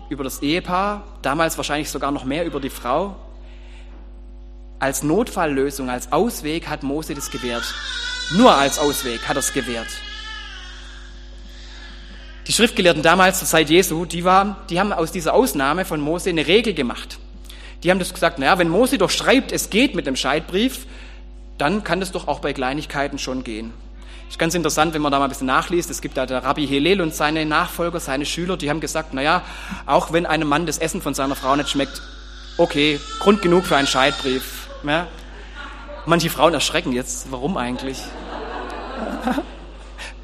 über 0.08 0.24
das 0.24 0.42
Ehepaar, 0.42 1.04
damals 1.22 1.56
wahrscheinlich 1.58 1.90
sogar 1.90 2.10
noch 2.10 2.24
mehr 2.24 2.44
über 2.44 2.58
die 2.58 2.70
Frau, 2.70 3.16
als 4.78 5.02
Notfalllösung, 5.02 5.90
als 5.90 6.12
Ausweg 6.12 6.68
hat 6.68 6.82
Mose 6.82 7.14
das 7.14 7.30
gewährt. 7.30 7.64
Nur 8.32 8.54
als 8.54 8.78
Ausweg 8.78 9.26
hat 9.28 9.36
er 9.36 9.40
es 9.40 9.52
gewährt. 9.52 9.88
Die 12.46 12.52
Schriftgelehrten 12.52 13.02
damals 13.02 13.40
zur 13.40 13.48
Zeit 13.48 13.68
Jesu, 13.68 14.06
die, 14.06 14.24
war, 14.24 14.64
die 14.70 14.80
haben 14.80 14.92
aus 14.92 15.12
dieser 15.12 15.34
Ausnahme 15.34 15.84
von 15.84 16.00
Mose 16.00 16.30
eine 16.30 16.46
Regel 16.46 16.72
gemacht. 16.72 17.18
Die 17.82 17.90
haben 17.90 17.98
das 17.98 18.14
gesagt, 18.14 18.38
naja, 18.38 18.58
wenn 18.58 18.68
Mose 18.68 18.98
doch 18.98 19.10
schreibt, 19.10 19.52
es 19.52 19.70
geht 19.70 19.94
mit 19.94 20.06
dem 20.06 20.16
Scheidbrief, 20.16 20.86
dann 21.58 21.84
kann 21.84 22.00
das 22.00 22.12
doch 22.12 22.26
auch 22.26 22.40
bei 22.40 22.52
Kleinigkeiten 22.52 23.18
schon 23.18 23.44
gehen. 23.44 23.72
Ist 24.28 24.38
ganz 24.38 24.54
interessant, 24.54 24.94
wenn 24.94 25.02
man 25.02 25.12
da 25.12 25.18
mal 25.18 25.24
ein 25.24 25.30
bisschen 25.30 25.46
nachliest. 25.46 25.90
Es 25.90 26.00
gibt 26.00 26.16
da 26.16 26.26
der 26.26 26.44
Rabbi 26.44 26.66
Hillel 26.66 27.00
und 27.00 27.14
seine 27.14 27.46
Nachfolger, 27.46 27.98
seine 27.98 28.26
Schüler, 28.26 28.56
die 28.56 28.68
haben 28.68 28.80
gesagt, 28.80 29.14
naja, 29.14 29.42
auch 29.86 30.12
wenn 30.12 30.26
einem 30.26 30.48
Mann 30.48 30.66
das 30.66 30.78
Essen 30.78 31.00
von 31.00 31.14
seiner 31.14 31.34
Frau 31.34 31.56
nicht 31.56 31.70
schmeckt, 31.70 32.02
okay, 32.58 33.00
Grund 33.20 33.40
genug 33.42 33.64
für 33.64 33.76
einen 33.76 33.86
Scheidbrief. 33.86 34.57
Ja? 34.84 35.06
Manche 36.06 36.30
Frauen 36.30 36.54
erschrecken 36.54 36.92
jetzt. 36.92 37.30
Warum 37.30 37.56
eigentlich? 37.56 37.98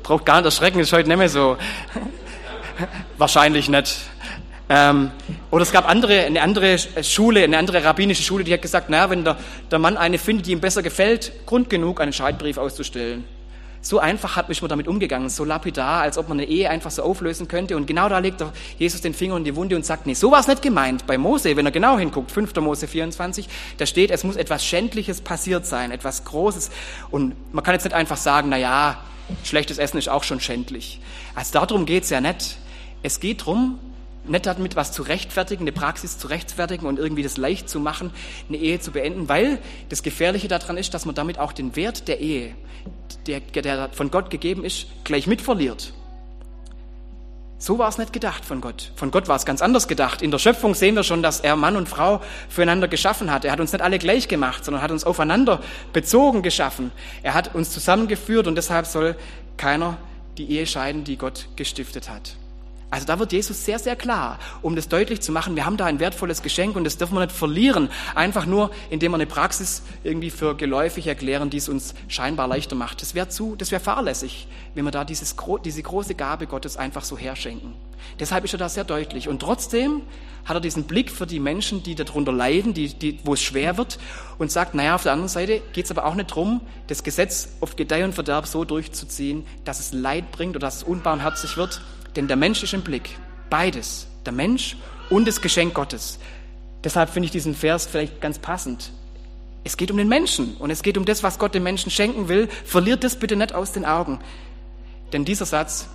Braucht 0.03 0.25
gar 0.25 0.37
nicht 0.37 0.47
erschrecken, 0.47 0.81
ist 0.81 0.93
heute 0.93 1.09
nicht 1.09 1.19
mehr 1.19 1.29
so. 1.29 1.57
Wahrscheinlich 3.19 3.69
nicht. 3.69 3.97
Ähm, 4.69 5.11
oder 5.51 5.63
es 5.63 5.73
gab 5.73 5.89
andere, 5.89 6.21
eine 6.25 6.41
andere 6.41 6.79
Schule, 6.79 7.45
eine 7.45 7.59
andere 7.59 7.85
rabbinische 7.85 8.23
Schule, 8.23 8.45
die 8.45 8.53
hat 8.53 8.63
gesagt, 8.63 8.89
naja, 8.89 9.11
wenn 9.11 9.25
der, 9.25 9.37
der 9.71 9.79
Mann 9.79 9.97
eine 9.97 10.19
findet, 10.19 10.47
die 10.47 10.53
ihm 10.53 10.61
besser 10.61 10.83
gefällt, 10.83 11.33
Grund 11.47 11.69
genug, 11.69 12.01
einen 12.01 12.15
Scheidbrief 12.15 12.57
auszustellen. 12.57 13.25
So 13.85 13.99
einfach 13.99 14.35
hat 14.35 14.49
mich 14.49 14.63
man 14.63 14.71
damit 14.71 14.89
umgegangen, 14.89 15.29
so 15.29 15.45
lapidar, 15.45 16.01
als 16.01 16.17
ob 16.17 16.31
man 16.31 16.41
eine 16.41 16.49
Ehe 16.49 16.71
einfach 16.71 16.91
so 16.91 17.03
auflösen 17.03 17.49
könnte. 17.49 17.77
Und 17.77 17.87
genau 17.87 18.09
da 18.09 18.19
legt 18.19 18.43
Jesus 18.79 19.03
den 19.03 19.13
Finger 19.13 19.37
in 19.37 19.45
die 19.45 19.55
Wunde 19.57 19.77
und 19.77 19.85
sagt, 19.85 20.07
nee, 20.07 20.15
so 20.15 20.31
war 20.31 20.41
es 20.41 20.49
nicht 20.49 20.63
gemeint. 20.63 21.07
Bei 21.07 21.19
Mose, 21.19 21.55
wenn 21.55 21.67
er 21.67 21.71
genau 21.71 21.99
hinguckt, 21.99 22.33
5. 22.33 22.57
Mose 22.57 22.89
24, 22.89 23.47
da 23.77 23.85
steht, 23.85 24.11
es 24.11 24.25
muss 24.25 24.37
etwas 24.37 24.65
Schändliches 24.65 25.21
passiert 25.21 25.67
sein, 25.67 25.91
etwas 25.91 26.25
Großes. 26.25 26.71
Und 27.11 27.35
man 27.53 27.63
kann 27.63 27.75
jetzt 27.75 27.85
nicht 27.85 27.93
einfach 27.93 28.17
sagen, 28.17 28.49
na 28.49 28.57
ja, 28.57 28.97
schlechtes 29.45 29.77
Essen 29.77 29.99
ist 29.99 30.09
auch 30.09 30.25
schon 30.25 30.41
schändlich. 30.41 30.99
Also 31.35 31.53
darum 31.53 31.85
geht's 31.85 32.09
ja 32.09 32.23
nicht. 32.23 32.57
Es 33.03 33.21
geht 33.21 33.43
darum, 33.43 33.79
nicht 34.27 34.47
damit 34.47 34.77
was 34.77 34.93
zu 34.93 35.03
rechtfertigen, 35.03 35.65
eine 35.65 35.73
Praxis 35.73 36.19
zu 36.19 36.29
rechtfertigen 36.29 36.87
und 36.87 36.99
irgendwie 36.99 37.23
das 37.23 37.37
leicht 37.37 37.69
zu 37.69 37.81
machen, 37.81 38.11
eine 38.49 38.59
Ehe 38.59 38.81
zu 38.81 38.91
beenden, 38.91 39.29
weil 39.29 39.59
das 39.89 40.03
Gefährliche 40.03 40.49
daran 40.49 40.77
ist, 40.77 40.95
dass 40.95 41.05
man 41.05 41.15
damit 41.15 41.39
auch 41.39 41.53
den 41.53 41.77
Wert 41.77 42.09
der 42.09 42.21
Ehe, 42.21 42.55
der, 43.27 43.41
der 43.41 43.91
von 43.93 44.11
Gott 44.11 44.31
gegeben 44.31 44.65
ist, 44.65 44.87
gleich 45.05 45.27
mitverliert. 45.27 45.93
So 47.59 47.79
war 47.79 47.89
es 47.89 47.97
nicht 47.97 48.13
gedacht 48.13 48.45
von 48.45 48.61
Gott. 48.61 48.93
Von 48.95 49.11
Gott 49.11 49.27
war 49.27 49.37
es 49.37 49.47
ganz 49.47 49.63
anders 49.63 49.89
gedacht. 49.89 50.21
In 50.21 50.31
der 50.31 50.39
Schöpfung 50.39 50.75
sehen 50.75 50.97
wir 50.97 51.03
schon, 51.03 51.23
dass 51.23 51.41
er 51.41 51.57
Mann 51.57 51.77
und 51.77 51.89
Frau 51.89 52.21
füreinander 52.51 52.89
geschaffen 52.89 53.33
hat. 53.33 53.47
Er 53.47 53.53
hat 53.53 53.61
uns 53.61 53.73
nicht 53.73 53.81
alle 53.81 53.99
gleich 53.99 54.29
gemacht, 54.29 54.67
sondern 54.67 54.83
hat 54.83 54.91
uns 54.91 55.05
aufeinander 55.05 55.63
bezogen 55.95 56.43
geschaffen. 56.43 56.93
Er 57.23 57.33
hat 57.33 57.55
uns 57.55 57.71
zusammengeführt 57.71 58.49
und 58.49 58.57
deshalb 58.57 58.85
soll 58.85 59.17
keiner 59.57 59.97
die 60.37 60.51
Ehe 60.51 60.67
scheiden, 60.67 61.05
die 61.05 61.17
Gott 61.17 61.47
gestiftet 61.57 62.11
hat. 62.11 62.37
Also 62.91 63.07
da 63.07 63.19
wird 63.19 63.33
Jesus 63.33 63.65
sehr, 63.65 63.79
sehr 63.79 63.97
klar, 63.97 64.39
um 64.63 64.77
das 64.77 64.89
deutlich 64.89 65.21
zu 65.21 65.33
machen, 65.33 65.57
wir 65.57 65.67
haben 65.67 65.77
da 65.77 65.87
ein 65.87 65.99
wertvolles 65.99 66.43
Geschenk 66.43 66.77
und 66.77 66.85
das 66.85 66.97
dürfen 66.97 67.15
wir 67.15 67.21
nicht 67.21 67.33
verlieren, 67.33 67.89
einfach 68.15 68.47
nur, 68.47 68.71
indem 68.89 69.13
wir 69.13 69.17
eine 69.17 69.27
Praxis 69.27 69.83
irgendwie 70.05 70.31
für 70.31 70.57
geläufig 70.57 71.07
erklären, 71.07 71.51
die 71.51 71.57
es 71.57 71.69
uns 71.69 71.95
scheinbar 72.07 72.47
leichter 72.47 72.77
macht. 72.77 73.03
Das 73.03 73.15
wäre 73.15 73.29
zu, 73.29 73.57
das 73.57 73.73
wäre 73.73 73.81
fahrlässig, 73.81 74.47
wenn 74.75 74.85
wir 74.85 74.93
da 74.93 75.05
dieses, 75.05 75.35
diese 75.65 75.83
große 75.83 76.15
Gabe 76.15 76.47
Gottes 76.47 76.77
einfach 76.77 77.05
so 77.05 77.19
herschenken. 77.19 77.75
Deshalb 78.21 78.45
ist 78.45 78.55
er 78.55 78.59
da 78.59 78.69
sehr 78.69 78.85
deutlich. 78.85 79.29
Und 79.29 79.41
trotzdem 79.41 80.03
hat 80.45 80.57
er 80.57 80.61
diesen 80.61 80.85
Blick 80.85 81.11
für 81.11 81.27
die 81.27 81.41
Menschen, 81.41 81.83
die 81.83 81.95
darunter 81.95 82.33
leiden, 82.33 82.75
die, 82.75 82.93
die, 82.95 83.19
wo 83.25 83.35
es 83.35 83.43
schwer 83.43 83.77
wird 83.77 83.99
und 84.39 84.53
sagt, 84.53 84.75
naja, 84.75 84.95
auf 84.95 85.03
der 85.03 85.13
anderen 85.13 85.29
Seite 85.29 85.63
geht 85.73 85.87
es 85.87 85.91
aber 85.91 86.05
auch 86.05 86.15
nicht 86.15 86.31
darum, 86.31 86.61
das 86.87 87.03
Gesetz 87.03 87.49
auf 87.61 87.77
Gedeih 87.77 88.05
und 88.05 88.15
Verderb 88.15 88.47
so 88.47 88.65
durchzuziehen, 88.65 89.47
dass 89.65 89.81
es 89.81 89.93
Leid 89.93 90.31
bringt 90.33 90.55
oder 90.57 90.67
dass 90.67 90.77
es 90.77 90.83
unbarmherzig 90.83 91.57
wird, 91.57 91.81
denn 92.17 92.29
der 92.29 92.37
Mensch 92.37 92.63
ist 92.63 92.75
im 92.75 92.83
Blick. 92.83 93.19
Beides. 93.51 94.07
Der 94.25 94.33
Mensch 94.33 94.77
und 95.11 95.29
das 95.29 95.41
Geschenk 95.41 95.75
Gottes. 95.75 96.19
Deshalb 96.83 97.11
finde 97.11 97.27
ich 97.27 97.33
diesen 97.33 97.55
Vers 97.55 97.87
vielleicht 97.87 98.21
ganz 98.21 98.39
passend. 98.39 98.91
Es 99.65 99.77
geht 99.77 99.91
um 99.91 99.97
den 99.97 100.09
Menschen 100.09 100.57
und 100.59 100.71
es 100.71 100.83
geht 100.83 100.99
um 100.99 101.05
das, 101.05 101.23
was 101.23 101.39
Gott 101.39 101.55
dem 101.55 101.63
Menschen 101.63 101.91
schenken 101.91 102.29
will. 102.29 102.49
Verliert 102.65 103.03
das 103.03 103.17
bitte 103.17 103.37
nicht 103.37 103.55
aus 103.55 103.73
den 103.73 103.85
Augen. 103.85 104.21
Denn 105.13 105.25
dieser 105.25 105.47
Satz 105.47 105.89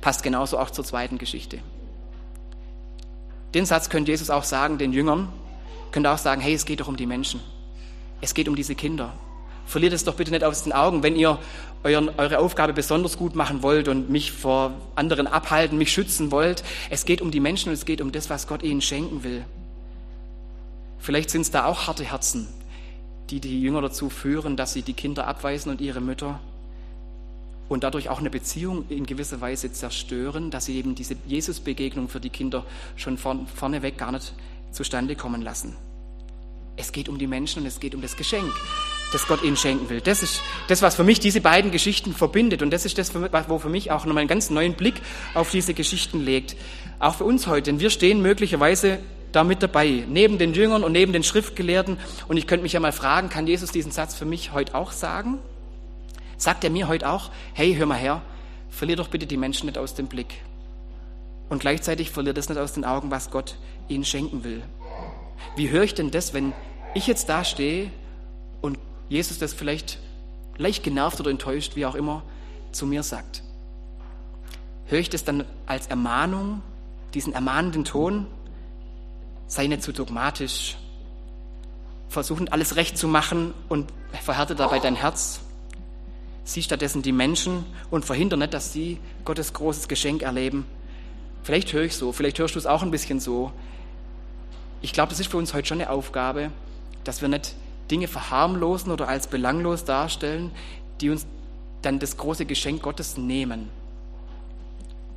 passt 0.00 0.22
genauso 0.22 0.58
auch 0.58 0.70
zur 0.70 0.84
zweiten 0.84 1.18
Geschichte. 1.18 1.58
Den 3.54 3.66
Satz 3.66 3.88
könnte 3.88 4.10
Jesus 4.10 4.30
auch 4.30 4.44
sagen, 4.44 4.78
den 4.78 4.92
Jüngern, 4.92 5.32
könnte 5.92 6.10
auch 6.10 6.18
sagen, 6.18 6.40
hey, 6.40 6.54
es 6.54 6.66
geht 6.66 6.80
doch 6.80 6.88
um 6.88 6.96
die 6.96 7.06
Menschen. 7.06 7.40
Es 8.20 8.34
geht 8.34 8.48
um 8.48 8.54
diese 8.54 8.74
Kinder. 8.74 9.12
Verliert 9.70 9.92
es 9.92 10.02
doch 10.02 10.16
bitte 10.16 10.32
nicht 10.32 10.42
aus 10.42 10.64
den 10.64 10.72
Augen, 10.72 11.04
wenn 11.04 11.14
ihr 11.14 11.38
euren, 11.84 12.10
eure 12.18 12.40
Aufgabe 12.40 12.72
besonders 12.72 13.16
gut 13.16 13.36
machen 13.36 13.62
wollt 13.62 13.86
und 13.86 14.10
mich 14.10 14.32
vor 14.32 14.72
anderen 14.96 15.28
abhalten, 15.28 15.78
mich 15.78 15.92
schützen 15.92 16.32
wollt. 16.32 16.64
Es 16.90 17.04
geht 17.04 17.22
um 17.22 17.30
die 17.30 17.38
Menschen 17.38 17.68
und 17.68 17.74
es 17.74 17.84
geht 17.84 18.00
um 18.00 18.10
das, 18.10 18.28
was 18.30 18.48
Gott 18.48 18.64
ihnen 18.64 18.80
schenken 18.80 19.22
will. 19.22 19.44
Vielleicht 20.98 21.30
sind 21.30 21.42
es 21.42 21.52
da 21.52 21.66
auch 21.66 21.86
harte 21.86 22.02
Herzen, 22.02 22.48
die 23.30 23.38
die 23.38 23.62
Jünger 23.62 23.80
dazu 23.80 24.10
führen, 24.10 24.56
dass 24.56 24.72
sie 24.72 24.82
die 24.82 24.92
Kinder 24.92 25.28
abweisen 25.28 25.70
und 25.70 25.80
ihre 25.80 26.00
Mütter 26.00 26.40
und 27.68 27.84
dadurch 27.84 28.08
auch 28.08 28.18
eine 28.18 28.28
Beziehung 28.28 28.86
in 28.88 29.06
gewisser 29.06 29.40
Weise 29.40 29.72
zerstören, 29.72 30.50
dass 30.50 30.64
sie 30.64 30.78
eben 30.78 30.96
diese 30.96 31.14
Jesus-Begegnung 31.28 32.08
für 32.08 32.18
die 32.18 32.30
Kinder 32.30 32.66
schon 32.96 33.18
von, 33.18 33.46
vorneweg 33.46 33.96
gar 33.96 34.10
nicht 34.10 34.34
zustande 34.72 35.14
kommen 35.14 35.42
lassen. 35.42 35.76
Es 36.76 36.90
geht 36.90 37.08
um 37.08 37.18
die 37.18 37.28
Menschen 37.28 37.62
und 37.62 37.68
es 37.68 37.78
geht 37.78 37.94
um 37.94 38.02
das 38.02 38.16
Geschenk 38.16 38.52
das 39.12 39.26
Gott 39.26 39.42
ihnen 39.42 39.56
schenken 39.56 39.88
will. 39.90 40.00
Das 40.00 40.22
ist 40.22 40.42
das, 40.68 40.82
was 40.82 40.94
für 40.94 41.04
mich 41.04 41.20
diese 41.20 41.40
beiden 41.40 41.70
Geschichten 41.70 42.14
verbindet. 42.14 42.62
Und 42.62 42.70
das 42.70 42.84
ist 42.84 42.98
das, 42.98 43.12
wo 43.14 43.58
für 43.58 43.68
mich 43.68 43.90
auch 43.90 44.04
nochmal 44.04 44.22
einen 44.22 44.28
ganz 44.28 44.50
neuen 44.50 44.74
Blick 44.74 44.94
auf 45.34 45.50
diese 45.50 45.74
Geschichten 45.74 46.20
legt. 46.20 46.56
Auch 46.98 47.16
für 47.16 47.24
uns 47.24 47.46
heute. 47.46 47.70
Denn 47.70 47.80
wir 47.80 47.90
stehen 47.90 48.22
möglicherweise 48.22 48.98
da 49.32 49.44
mit 49.44 49.62
dabei, 49.62 50.04
neben 50.08 50.38
den 50.38 50.54
Jüngern 50.54 50.82
und 50.82 50.92
neben 50.92 51.12
den 51.12 51.22
Schriftgelehrten. 51.22 51.98
Und 52.28 52.36
ich 52.36 52.46
könnte 52.46 52.62
mich 52.62 52.72
ja 52.72 52.80
mal 52.80 52.92
fragen, 52.92 53.28
kann 53.28 53.46
Jesus 53.46 53.70
diesen 53.70 53.92
Satz 53.92 54.14
für 54.14 54.24
mich 54.24 54.52
heute 54.52 54.74
auch 54.74 54.92
sagen? 54.92 55.38
Sagt 56.36 56.64
er 56.64 56.70
mir 56.70 56.88
heute 56.88 57.08
auch, 57.08 57.30
hey, 57.52 57.74
hör 57.74 57.86
mal 57.86 57.98
her, 57.98 58.22
verlier 58.70 58.96
doch 58.96 59.08
bitte 59.08 59.26
die 59.26 59.36
Menschen 59.36 59.66
nicht 59.66 59.78
aus 59.78 59.94
dem 59.94 60.06
Blick. 60.06 60.42
Und 61.48 61.60
gleichzeitig 61.60 62.10
verliert 62.10 62.38
es 62.38 62.48
nicht 62.48 62.58
aus 62.58 62.72
den 62.72 62.84
Augen, 62.84 63.10
was 63.10 63.30
Gott 63.30 63.56
ihnen 63.88 64.04
schenken 64.04 64.44
will. 64.44 64.62
Wie 65.56 65.68
höre 65.68 65.82
ich 65.82 65.94
denn 65.94 66.10
das, 66.10 66.32
wenn 66.32 66.52
ich 66.94 67.06
jetzt 67.06 67.28
da 67.28 67.44
stehe 67.44 67.90
und 68.60 68.78
Jesus 69.10 69.38
das 69.38 69.52
vielleicht 69.52 69.98
leicht 70.56 70.82
genervt 70.82 71.20
oder 71.20 71.30
enttäuscht, 71.30 71.76
wie 71.76 71.84
auch 71.84 71.96
immer, 71.96 72.22
zu 72.72 72.86
mir 72.86 73.02
sagt. 73.02 73.42
Höre 74.86 75.00
ich 75.00 75.10
das 75.10 75.24
dann 75.24 75.44
als 75.66 75.88
Ermahnung, 75.88 76.62
diesen 77.12 77.32
ermahnenden 77.32 77.84
Ton? 77.84 78.26
Sei 79.48 79.66
nicht 79.66 79.82
zu 79.82 79.92
dogmatisch. 79.92 80.76
Versuchen 82.08 82.48
alles 82.48 82.76
recht 82.76 82.96
zu 82.96 83.08
machen 83.08 83.52
und 83.68 83.92
verhärte 84.22 84.54
dabei 84.54 84.78
dein 84.78 84.94
Herz. 84.94 85.40
Sieh 86.44 86.62
stattdessen 86.62 87.02
die 87.02 87.12
Menschen 87.12 87.64
und 87.90 88.04
verhindere 88.04 88.38
nicht, 88.38 88.54
dass 88.54 88.72
sie 88.72 88.98
Gottes 89.24 89.52
großes 89.52 89.88
Geschenk 89.88 90.22
erleben. 90.22 90.66
Vielleicht 91.42 91.72
höre 91.72 91.84
ich 91.84 91.96
so, 91.96 92.12
vielleicht 92.12 92.38
hörst 92.38 92.54
du 92.54 92.58
es 92.58 92.66
auch 92.66 92.82
ein 92.82 92.90
bisschen 92.90 93.18
so. 93.18 93.52
Ich 94.82 94.92
glaube, 94.92 95.10
das 95.10 95.20
ist 95.20 95.30
für 95.30 95.36
uns 95.36 95.52
heute 95.52 95.66
schon 95.66 95.80
eine 95.80 95.90
Aufgabe, 95.90 96.50
dass 97.04 97.22
wir 97.22 97.28
nicht 97.28 97.54
Dinge 97.90 98.08
verharmlosen 98.08 98.92
oder 98.92 99.08
als 99.08 99.26
belanglos 99.26 99.84
darstellen, 99.84 100.50
die 101.00 101.10
uns 101.10 101.26
dann 101.82 101.98
das 101.98 102.16
große 102.16 102.46
Geschenk 102.46 102.82
Gottes 102.82 103.16
nehmen. 103.16 103.68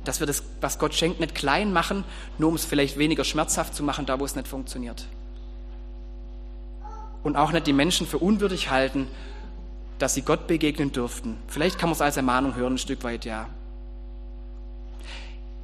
Dass 0.04 0.20
wir 0.20 0.26
das, 0.26 0.42
was 0.60 0.78
Gott 0.78 0.94
schenkt, 0.94 1.20
nicht 1.20 1.34
klein 1.34 1.72
machen, 1.72 2.04
nur 2.38 2.50
um 2.50 2.54
es 2.54 2.64
vielleicht 2.64 2.98
weniger 2.98 3.24
schmerzhaft 3.24 3.74
zu 3.74 3.82
machen, 3.82 4.06
da 4.06 4.20
wo 4.20 4.24
es 4.24 4.36
nicht 4.36 4.48
funktioniert. 4.48 5.06
Und 7.22 7.36
auch 7.36 7.52
nicht 7.52 7.66
die 7.66 7.72
Menschen 7.72 8.06
für 8.06 8.18
unwürdig 8.18 8.70
halten, 8.70 9.08
dass 9.98 10.14
sie 10.14 10.22
Gott 10.22 10.46
begegnen 10.46 10.92
dürften. 10.92 11.38
Vielleicht 11.46 11.78
kann 11.78 11.88
man 11.88 11.94
es 11.94 12.02
als 12.02 12.16
Ermahnung 12.16 12.54
hören, 12.54 12.74
ein 12.74 12.78
Stück 12.78 13.04
weit, 13.04 13.24
ja. 13.24 13.48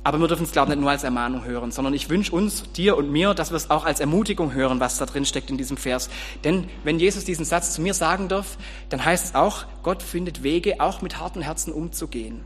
Aber 0.03 0.19
wir 0.19 0.29
dürfen 0.29 0.45
es, 0.45 0.53
glaube 0.53 0.71
ich, 0.71 0.77
nicht 0.77 0.83
nur 0.83 0.91
als 0.91 1.05
Ermahnung 1.05 1.45
hören, 1.45 1.73
sondern 1.73 1.93
ich 1.93 2.09
wünsche 2.09 2.33
uns, 2.35 2.73
dir 2.73 2.97
und 2.97 3.11
mir, 3.11 3.35
dass 3.35 3.51
wir 3.51 3.57
es 3.57 3.69
auch 3.69 3.85
als 3.85 4.01
Ermutigung 4.01 4.55
hören, 4.55 4.81
was 4.81 4.97
da 4.97 5.05
drin 5.05 5.27
steckt 5.27 5.51
in 5.51 5.59
diesem 5.59 5.77
Vers. 5.77 6.09
Denn 6.43 6.69
wenn 6.85 6.99
Jesus 6.99 7.25
diesen 7.25 7.45
Satz 7.45 7.75
zu 7.75 7.83
mir 7.83 7.93
sagen 7.93 8.29
darf, 8.29 8.57
dann 8.89 9.05
heißt 9.05 9.27
es 9.27 9.35
auch, 9.35 9.67
Gott 9.83 10.03
findet 10.03 10.43
Wege, 10.43 10.81
auch 10.81 11.03
mit 11.03 11.19
harten 11.19 11.43
Herzen 11.43 11.73
umzugehen. 11.73 12.41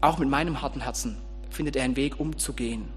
Auch 0.00 0.18
mit 0.18 0.28
meinem 0.28 0.60
harten 0.60 0.80
Herzen 0.80 1.16
findet 1.50 1.76
er 1.76 1.84
einen 1.84 1.96
Weg, 1.96 2.18
umzugehen. 2.18 2.88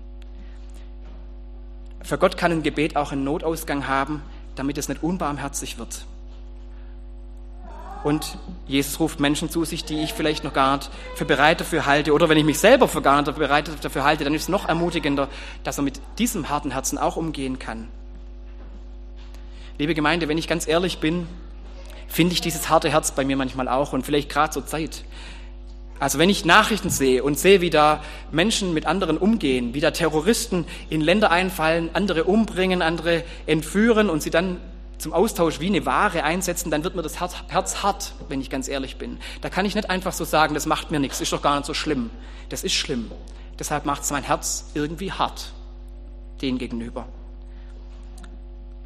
Für 2.01 2.17
Gott 2.17 2.37
kann 2.37 2.51
ein 2.51 2.63
Gebet 2.63 2.95
auch 2.95 3.11
einen 3.11 3.23
Notausgang 3.23 3.87
haben, 3.87 4.23
damit 4.55 4.79
es 4.79 4.89
nicht 4.89 5.03
unbarmherzig 5.03 5.77
wird. 5.77 6.07
Und 8.03 8.37
Jesus 8.67 8.99
ruft 8.99 9.19
Menschen 9.19 9.49
zu 9.49 9.65
sich, 9.65 9.83
die 9.83 10.03
ich 10.03 10.13
vielleicht 10.13 10.43
noch 10.43 10.53
gar 10.53 10.77
nicht 10.77 10.89
für 11.15 11.25
bereit 11.25 11.59
dafür 11.59 11.85
halte. 11.85 12.13
Oder 12.13 12.29
wenn 12.29 12.37
ich 12.37 12.45
mich 12.45 12.59
selber 12.59 12.87
für 12.87 13.01
gar 13.01 13.21
nicht 13.21 13.35
bereit 13.35 13.69
dafür 13.81 14.03
halte, 14.03 14.23
dann 14.23 14.33
ist 14.33 14.43
es 14.43 14.49
noch 14.49 14.67
ermutigender, 14.67 15.27
dass 15.63 15.77
er 15.77 15.83
mit 15.83 15.99
diesem 16.19 16.49
harten 16.49 16.71
Herzen 16.71 16.97
auch 16.97 17.17
umgehen 17.17 17.59
kann. 17.59 17.87
Liebe 19.77 19.93
Gemeinde, 19.93 20.27
wenn 20.27 20.37
ich 20.37 20.47
ganz 20.47 20.67
ehrlich 20.67 20.99
bin, 20.99 21.27
finde 22.07 22.33
ich 22.33 22.41
dieses 22.41 22.69
harte 22.69 22.89
Herz 22.89 23.11
bei 23.11 23.25
mir 23.25 23.37
manchmal 23.37 23.67
auch 23.67 23.93
und 23.93 24.05
vielleicht 24.05 24.29
gerade 24.29 24.51
zur 24.51 24.65
Zeit. 24.65 25.03
Also 25.99 26.19
wenn 26.19 26.29
ich 26.29 26.45
Nachrichten 26.45 26.89
sehe 26.89 27.23
und 27.23 27.39
sehe, 27.39 27.61
wie 27.61 27.69
da 27.69 28.03
Menschen 28.31 28.73
mit 28.73 28.85
anderen 28.85 29.17
umgehen, 29.17 29.73
wie 29.73 29.81
da 29.81 29.91
Terroristen 29.91 30.65
in 30.89 31.01
Länder 31.01 31.31
einfallen, 31.31 31.89
andere 31.93 32.25
umbringen, 32.25 32.81
andere 32.81 33.23
entführen 33.47 34.09
und 34.09 34.21
sie 34.21 34.29
dann 34.29 34.57
zum 34.97 35.13
Austausch 35.13 35.59
wie 35.59 35.67
eine 35.67 35.85
Ware 35.85 36.23
einsetzen, 36.23 36.71
dann 36.71 36.83
wird 36.83 36.95
mir 36.95 37.01
das 37.01 37.19
Herz, 37.19 37.83
hart, 37.83 38.13
wenn 38.29 38.41
ich 38.41 38.49
ganz 38.49 38.67
ehrlich 38.67 38.97
bin. 38.97 39.19
Da 39.41 39.49
kann 39.49 39.65
ich 39.65 39.75
nicht 39.75 39.89
einfach 39.89 40.13
so 40.13 40.25
sagen, 40.25 40.53
das 40.53 40.65
macht 40.65 40.91
mir 40.91 40.99
nichts, 40.99 41.21
ist 41.21 41.31
doch 41.31 41.41
gar 41.41 41.55
nicht 41.55 41.65
so 41.65 41.73
schlimm. 41.73 42.09
Das 42.49 42.63
ist 42.63 42.73
schlimm. 42.73 43.11
Deshalb 43.59 43.85
macht 43.85 44.03
es 44.03 44.11
mein 44.11 44.23
Herz 44.23 44.71
irgendwie 44.73 45.11
hart, 45.11 45.51
denen 46.41 46.57
gegenüber. 46.57 47.07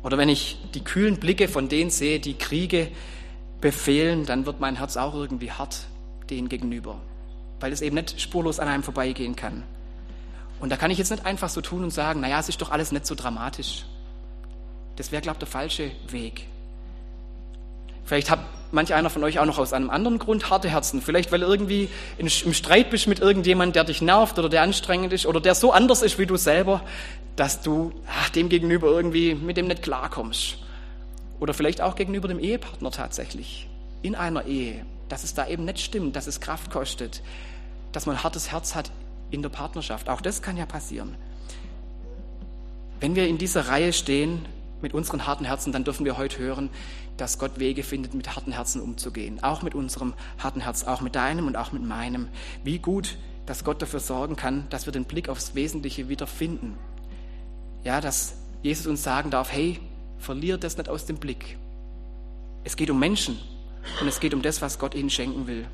Oder 0.04 0.18
wenn 0.18 0.30
ich 0.30 0.58
die 0.74 0.84
kühlen 0.84 1.18
Blicke 1.18 1.48
von 1.48 1.70
denen 1.70 1.92
sehe, 1.92 2.20
die 2.20 2.34
Kriege 2.34 2.90
befehlen, 3.62 4.26
dann 4.26 4.46
wird 4.46 4.60
mein 4.60 4.78
Herz 4.78 4.98
auch 4.98 5.14
irgendwie 5.14 5.52
hart 5.52 5.86
denen 6.30 6.50
gegenüber, 6.50 7.00
weil 7.60 7.72
es 7.72 7.82
eben 7.82 7.96
nicht 7.96 8.20
spurlos 8.20 8.60
an 8.60 8.68
einem 8.68 8.84
vorbeigehen 8.84 9.36
kann. 9.36 9.64
Und 10.60 10.70
da 10.72 10.78
kann 10.78 10.92
ich 10.92 10.98
jetzt 10.98 11.12
nicht 11.12 11.26
einfach 11.26 11.50
so 11.50 11.62
tun 11.62 11.84
und 11.84 11.92
sagen, 11.92 12.22
naja, 12.22 12.40
es 12.40 12.50
ist 12.50 12.62
doch 12.62 12.72
alles 12.72 12.92
nicht 12.92 13.06
so 13.06 13.16
dramatisch. 13.16 13.86
Das 14.96 15.12
wäre, 15.12 15.22
glaube 15.22 15.36
ich, 15.36 15.40
der 15.40 15.48
falsche 15.48 15.92
Weg. 16.10 16.48
Vielleicht 18.06 18.30
habe 18.30 18.44
manch 18.72 18.94
einer 18.94 19.10
von 19.10 19.24
euch 19.24 19.40
auch 19.40 19.46
noch 19.46 19.58
aus 19.58 19.74
einem 19.74 19.90
anderen 19.90 20.20
Grund 20.20 20.50
harte 20.50 20.70
Herzen. 20.70 21.02
Vielleicht, 21.02 21.32
weil 21.32 21.42
irgendwie 21.42 21.90
im 22.18 22.30
Streit 22.30 22.90
bist 22.90 23.08
mit 23.08 23.20
irgendjemand, 23.20 23.76
der 23.76 23.84
dich 23.84 24.02
nervt 24.02 24.38
oder 24.40 24.50
der 24.50 24.62
anstrengend 24.62 25.14
ist 25.14 25.26
oder 25.26 25.40
der 25.40 25.56
so 25.56 25.72
anders 25.72 26.02
ist 26.02 26.18
wie 26.20 26.26
du 26.26 26.38
selber, 26.38 26.82
dass 27.36 27.62
du 27.62 27.94
ach, 28.08 28.30
dem 28.30 28.50
gegenüber 28.50 28.88
irgendwie 28.88 29.36
mit 29.36 29.58
dem 29.58 29.68
nicht 29.68 29.84
klarkommst. 29.84 30.58
Oder 31.40 31.54
vielleicht 31.54 31.82
auch 31.82 31.96
gegenüber 31.96 32.28
dem 32.28 32.40
Ehepartner 32.40 32.92
tatsächlich. 32.92 33.68
In 34.02 34.16
einer 34.16 34.46
Ehe. 34.46 34.86
Dass 35.10 35.24
es 35.24 35.34
da 35.34 35.48
eben 35.48 35.66
nicht 35.66 35.80
stimmt, 35.80 36.16
dass 36.16 36.28
es 36.28 36.40
Kraft 36.40 36.72
kostet. 36.72 37.22
Dass 37.92 38.06
man 38.06 38.16
ein 38.16 38.24
hartes 38.24 38.52
Herz 38.52 38.76
hat 38.76 38.92
in 39.32 39.42
der 39.42 39.50
Partnerschaft. 39.50 40.10
Auch 40.10 40.22
das 40.22 40.42
kann 40.42 40.58
ja 40.58 40.66
passieren. 40.66 41.16
Wenn 43.00 43.16
wir 43.16 43.28
in 43.28 43.38
dieser 43.38 43.68
Reihe 43.68 43.94
stehen 43.94 44.46
mit 44.82 44.94
unseren 44.94 45.28
harten 45.28 45.46
Herzen, 45.46 45.72
dann 45.72 45.84
dürfen 45.84 46.06
wir 46.06 46.18
heute 46.18 46.40
hören, 46.40 46.70
dass 47.18 47.40
Gott 47.40 47.60
Wege 47.60 47.84
findet, 47.84 48.14
mit 48.14 48.36
harten 48.36 48.52
Herzen 48.52 48.82
umzugehen. 48.82 49.44
Auch 49.44 49.62
mit 49.62 49.76
unserem 49.76 50.14
harten 50.40 50.62
Herz, 50.62 50.84
auch 50.84 51.02
mit 51.02 51.16
deinem 51.16 51.48
und 51.48 51.56
auch 51.56 51.72
mit 51.72 51.84
meinem. 51.84 52.28
Wie 52.64 52.80
gut, 52.80 53.18
dass 53.46 53.64
Gott 53.64 53.82
dafür 53.82 54.00
sorgen 54.00 54.36
kann, 54.36 54.68
dass 54.70 54.86
wir 54.86 54.94
den 54.94 55.06
Blick 55.06 55.30
aufs 55.30 55.56
Wesentliche 55.56 56.10
wieder 56.10 56.28
finden. 56.28 56.78
Ja, 57.84 58.02
dass 58.02 58.36
Jesus 58.64 58.88
uns 58.88 59.04
sagen 59.04 59.32
darf, 59.32 59.52
hey, 59.52 59.80
verlier 60.20 60.58
das 60.58 60.78
nicht 60.78 60.90
aus 60.90 61.06
dem 61.06 61.18
Blick. 61.18 61.58
Es 62.64 62.76
geht 62.76 62.90
um 62.90 63.00
Menschen 63.00 63.40
und 64.00 64.08
es 64.08 64.20
geht 64.20 64.34
um 64.34 64.42
das, 64.42 64.62
was 64.62 64.78
Gott 64.78 64.94
ihnen 64.94 65.10
schenken 65.10 65.48
will. 65.48 65.66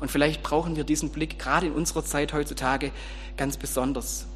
Und 0.00 0.10
vielleicht 0.10 0.42
brauchen 0.42 0.76
wir 0.76 0.84
diesen 0.84 1.10
Blick 1.10 1.38
gerade 1.38 1.66
in 1.66 1.72
unserer 1.72 2.04
Zeit 2.04 2.32
heutzutage 2.32 2.90
ganz 3.36 3.56
besonders. 3.56 4.26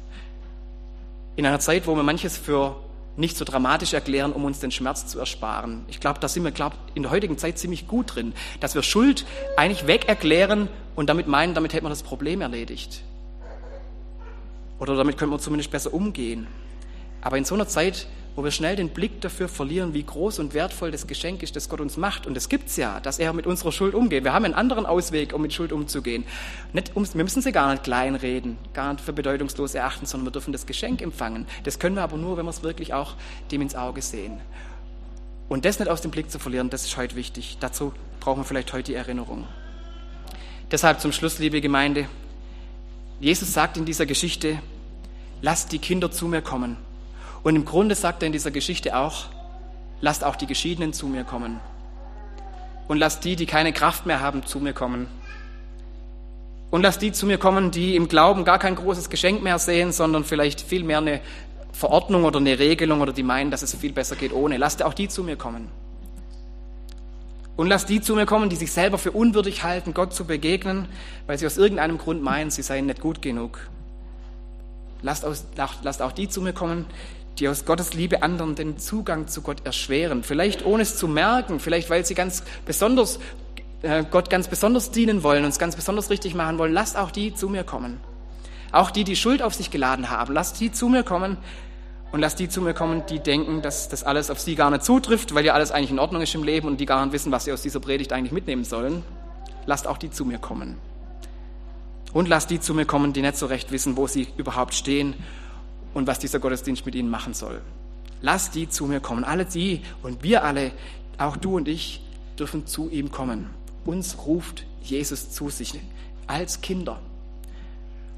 In 1.35 1.45
einer 1.45 1.59
Zeit, 1.59 1.87
wo 1.87 1.95
wir 1.95 2.03
manches 2.03 2.37
für 2.37 2.75
nicht 3.19 3.35
so 3.35 3.43
dramatisch 3.43 3.93
erklären, 3.93 4.31
um 4.31 4.45
uns 4.45 4.59
den 4.59 4.71
Schmerz 4.71 5.05
zu 5.05 5.19
ersparen. 5.19 5.83
Ich 5.89 5.99
glaube, 5.99 6.19
da 6.19 6.27
sind 6.27 6.43
wir 6.43 6.51
glaub, 6.51 6.73
in 6.95 7.03
der 7.03 7.11
heutigen 7.11 7.37
Zeit 7.37 7.59
ziemlich 7.59 7.87
gut 7.87 8.15
drin, 8.15 8.33
dass 8.61 8.75
wir 8.75 8.81
Schuld 8.81 9.25
eigentlich 9.57 9.87
weg 9.87 10.07
erklären 10.07 10.69
und 10.95 11.09
damit 11.09 11.27
meinen, 11.27 11.53
damit 11.53 11.73
hätten 11.73 11.85
wir 11.85 11.89
das 11.89 12.01
Problem 12.01 12.41
erledigt. 12.41 13.03
Oder 14.79 14.95
damit 14.95 15.17
können 15.17 15.31
wir 15.31 15.39
zumindest 15.39 15.69
besser 15.69 15.93
umgehen. 15.93 16.47
Aber 17.21 17.37
in 17.37 17.43
so 17.43 17.55
einer 17.55 17.67
Zeit, 17.67 18.07
wo 18.39 18.43
wir 18.45 18.51
schnell 18.51 18.77
den 18.77 18.87
Blick 18.87 19.19
dafür 19.19 19.49
verlieren, 19.49 19.93
wie 19.93 20.01
groß 20.01 20.39
und 20.39 20.53
wertvoll 20.53 20.91
das 20.91 21.07
Geschenk 21.07 21.43
ist, 21.43 21.57
das 21.57 21.67
Gott 21.67 21.81
uns 21.81 21.97
macht. 21.97 22.25
Und 22.25 22.37
es 22.37 22.47
gibt's 22.47 22.77
ja, 22.77 23.01
dass 23.01 23.19
er 23.19 23.33
mit 23.33 23.45
unserer 23.45 23.73
Schuld 23.73 23.93
umgeht. 23.93 24.23
Wir 24.23 24.31
haben 24.31 24.45
einen 24.45 24.53
anderen 24.53 24.85
Ausweg, 24.85 25.33
um 25.33 25.41
mit 25.41 25.51
Schuld 25.51 25.73
umzugehen. 25.73 26.23
Nicht, 26.71 26.95
um, 26.95 27.05
wir 27.13 27.23
müssen 27.25 27.41
sie 27.41 27.51
gar 27.51 27.69
nicht 27.69 27.83
kleinreden, 27.83 28.57
gar 28.73 28.93
nicht 28.93 29.03
für 29.03 29.11
bedeutungslos 29.11 29.75
erachten, 29.75 30.05
sondern 30.05 30.27
wir 30.27 30.31
dürfen 30.31 30.53
das 30.53 30.65
Geschenk 30.65 31.01
empfangen. 31.01 31.47
Das 31.65 31.79
können 31.79 31.97
wir 31.97 32.01
aber 32.01 32.15
nur, 32.15 32.37
wenn 32.37 32.45
wir 32.45 32.51
es 32.51 32.63
wirklich 32.63 32.93
auch 32.93 33.15
dem 33.51 33.61
ins 33.61 33.75
Auge 33.75 34.01
sehen. 34.01 34.39
Und 35.49 35.65
das 35.65 35.79
nicht 35.79 35.89
aus 35.89 35.99
dem 35.99 36.11
Blick 36.11 36.31
zu 36.31 36.39
verlieren, 36.39 36.69
das 36.69 36.85
ist 36.85 36.95
heute 36.95 37.17
wichtig. 37.17 37.57
Dazu 37.59 37.91
brauchen 38.21 38.39
wir 38.39 38.45
vielleicht 38.45 38.71
heute 38.71 38.93
die 38.93 38.95
Erinnerung. 38.95 39.49
Deshalb 40.71 41.01
zum 41.01 41.11
Schluss, 41.11 41.39
liebe 41.39 41.59
Gemeinde. 41.59 42.07
Jesus 43.19 43.51
sagt 43.51 43.75
in 43.75 43.83
dieser 43.83 44.05
Geschichte, 44.05 44.59
lasst 45.41 45.73
die 45.73 45.79
Kinder 45.79 46.09
zu 46.09 46.29
mir 46.29 46.41
kommen 46.41 46.77
und 47.43 47.55
im 47.55 47.65
Grunde 47.65 47.95
sagt 47.95 48.23
er 48.23 48.27
in 48.27 48.33
dieser 48.33 48.51
Geschichte 48.51 48.97
auch, 48.97 49.25
lasst 50.01 50.23
auch 50.23 50.35
die 50.35 50.47
Geschiedenen 50.47 50.93
zu 50.93 51.07
mir 51.07 51.23
kommen. 51.23 51.59
Und 52.87 52.97
lasst 52.97 53.23
die, 53.23 53.35
die 53.35 53.45
keine 53.45 53.71
Kraft 53.71 54.05
mehr 54.05 54.19
haben, 54.19 54.45
zu 54.45 54.59
mir 54.59 54.73
kommen. 54.73 55.07
Und 56.71 56.81
lasst 56.81 57.01
die 57.01 57.11
zu 57.11 57.25
mir 57.25 57.37
kommen, 57.37 57.71
die 57.71 57.95
im 57.95 58.07
Glauben 58.07 58.45
gar 58.45 58.59
kein 58.59 58.75
großes 58.75 59.09
Geschenk 59.09 59.41
mehr 59.41 59.59
sehen, 59.59 59.91
sondern 59.91 60.23
vielleicht 60.23 60.61
viel 60.61 60.83
mehr 60.83 60.99
eine 60.99 61.21
Verordnung 61.71 62.25
oder 62.25 62.39
eine 62.39 62.59
Regelung 62.59 63.01
oder 63.01 63.13
die 63.13 63.23
meinen, 63.23 63.51
dass 63.51 63.61
es 63.61 63.75
viel 63.75 63.93
besser 63.93 64.15
geht 64.15 64.33
ohne. 64.33 64.57
Lasst 64.57 64.83
auch 64.83 64.93
die 64.93 65.07
zu 65.07 65.23
mir 65.23 65.35
kommen. 65.35 65.69
Und 67.55 67.67
lasst 67.67 67.89
die 67.89 68.01
zu 68.01 68.15
mir 68.15 68.25
kommen, 68.25 68.49
die 68.49 68.55
sich 68.55 68.71
selber 68.71 68.97
für 68.97 69.11
unwürdig 69.11 69.63
halten, 69.63 69.93
Gott 69.93 70.13
zu 70.13 70.25
begegnen, 70.25 70.87
weil 71.27 71.37
sie 71.37 71.45
aus 71.45 71.57
irgendeinem 71.57 71.97
Grund 71.97 72.23
meinen, 72.23 72.51
sie 72.51 72.61
seien 72.61 72.85
nicht 72.85 73.01
gut 73.01 73.21
genug. 73.21 73.59
Lasst, 75.01 75.25
aus, 75.25 75.45
lasst 75.83 76.01
auch 76.01 76.11
die 76.11 76.29
zu 76.29 76.41
mir 76.41 76.53
kommen, 76.53 76.85
die 77.39 77.47
aus 77.47 77.65
Gottes 77.65 77.93
Liebe 77.93 78.21
anderen 78.21 78.55
den 78.55 78.77
Zugang 78.77 79.27
zu 79.27 79.41
Gott 79.41 79.65
erschweren. 79.65 80.23
Vielleicht 80.23 80.65
ohne 80.65 80.83
es 80.83 80.97
zu 80.97 81.07
merken, 81.07 81.59
vielleicht 81.59 81.89
weil 81.89 82.05
sie 82.05 82.15
ganz 82.15 82.43
besonders, 82.65 83.19
äh, 83.81 84.03
Gott 84.09 84.29
ganz 84.29 84.47
besonders 84.47 84.91
dienen 84.91 85.23
wollen, 85.23 85.45
uns 85.45 85.57
ganz 85.57 85.75
besonders 85.75 86.09
richtig 86.09 86.35
machen 86.35 86.57
wollen. 86.57 86.73
Lasst 86.73 86.97
auch 86.97 87.11
die 87.11 87.33
zu 87.33 87.49
mir 87.49 87.63
kommen. 87.63 87.99
Auch 88.71 88.91
die, 88.91 89.03
die 89.03 89.15
Schuld 89.15 89.41
auf 89.41 89.53
sich 89.55 89.71
geladen 89.71 90.09
haben, 90.09 90.33
lasst 90.33 90.59
die 90.59 90.71
zu 90.71 90.89
mir 90.89 91.03
kommen 91.03 91.37
und 92.11 92.19
lasst 92.19 92.39
die 92.39 92.49
zu 92.49 92.61
mir 92.61 92.73
kommen, 92.73 93.03
die 93.09 93.19
denken, 93.19 93.61
dass 93.61 93.89
das 93.89 94.03
alles 94.03 94.29
auf 94.29 94.39
sie 94.39 94.55
gar 94.55 94.69
nicht 94.69 94.83
zutrifft, 94.83 95.33
weil 95.33 95.45
ja 95.45 95.53
alles 95.53 95.71
eigentlich 95.71 95.91
in 95.91 95.99
Ordnung 95.99 96.21
ist 96.21 96.35
im 96.35 96.43
Leben 96.43 96.67
und 96.67 96.79
die 96.79 96.85
gar 96.85 97.03
nicht 97.03 97.13
wissen, 97.13 97.31
was 97.31 97.45
sie 97.45 97.53
aus 97.53 97.61
dieser 97.61 97.79
Predigt 97.79 98.13
eigentlich 98.13 98.31
mitnehmen 98.31 98.63
sollen. 98.63 99.03
Lasst 99.65 99.87
auch 99.87 99.97
die 99.97 100.11
zu 100.11 100.25
mir 100.25 100.37
kommen. 100.37 100.77
Und 102.13 102.27
lasst 102.27 102.49
die 102.49 102.59
zu 102.59 102.73
mir 102.73 102.85
kommen, 102.85 103.13
die 103.13 103.21
nicht 103.21 103.37
so 103.37 103.45
recht 103.45 103.71
wissen, 103.71 103.97
wo 103.97 104.07
sie 104.07 104.27
überhaupt 104.37 104.73
stehen 104.73 105.15
und 105.93 106.07
was 106.07 106.19
dieser 106.19 106.39
Gottesdienst 106.39 106.85
mit 106.85 106.95
ihnen 106.95 107.09
machen 107.09 107.33
soll. 107.33 107.61
Lass 108.21 108.51
die 108.51 108.67
zu 108.69 108.85
mir 108.85 108.99
kommen. 108.99 109.23
Alle 109.23 109.45
die 109.45 109.81
und 110.03 110.23
wir 110.23 110.43
alle, 110.43 110.71
auch 111.17 111.37
du 111.37 111.55
und 111.55 111.67
ich, 111.67 112.01
dürfen 112.37 112.67
zu 112.67 112.89
ihm 112.89 113.11
kommen. 113.11 113.49
Uns 113.85 114.17
ruft 114.25 114.65
Jesus 114.81 115.31
zu 115.31 115.49
sich 115.49 115.79
als 116.27 116.61
Kinder. 116.61 116.99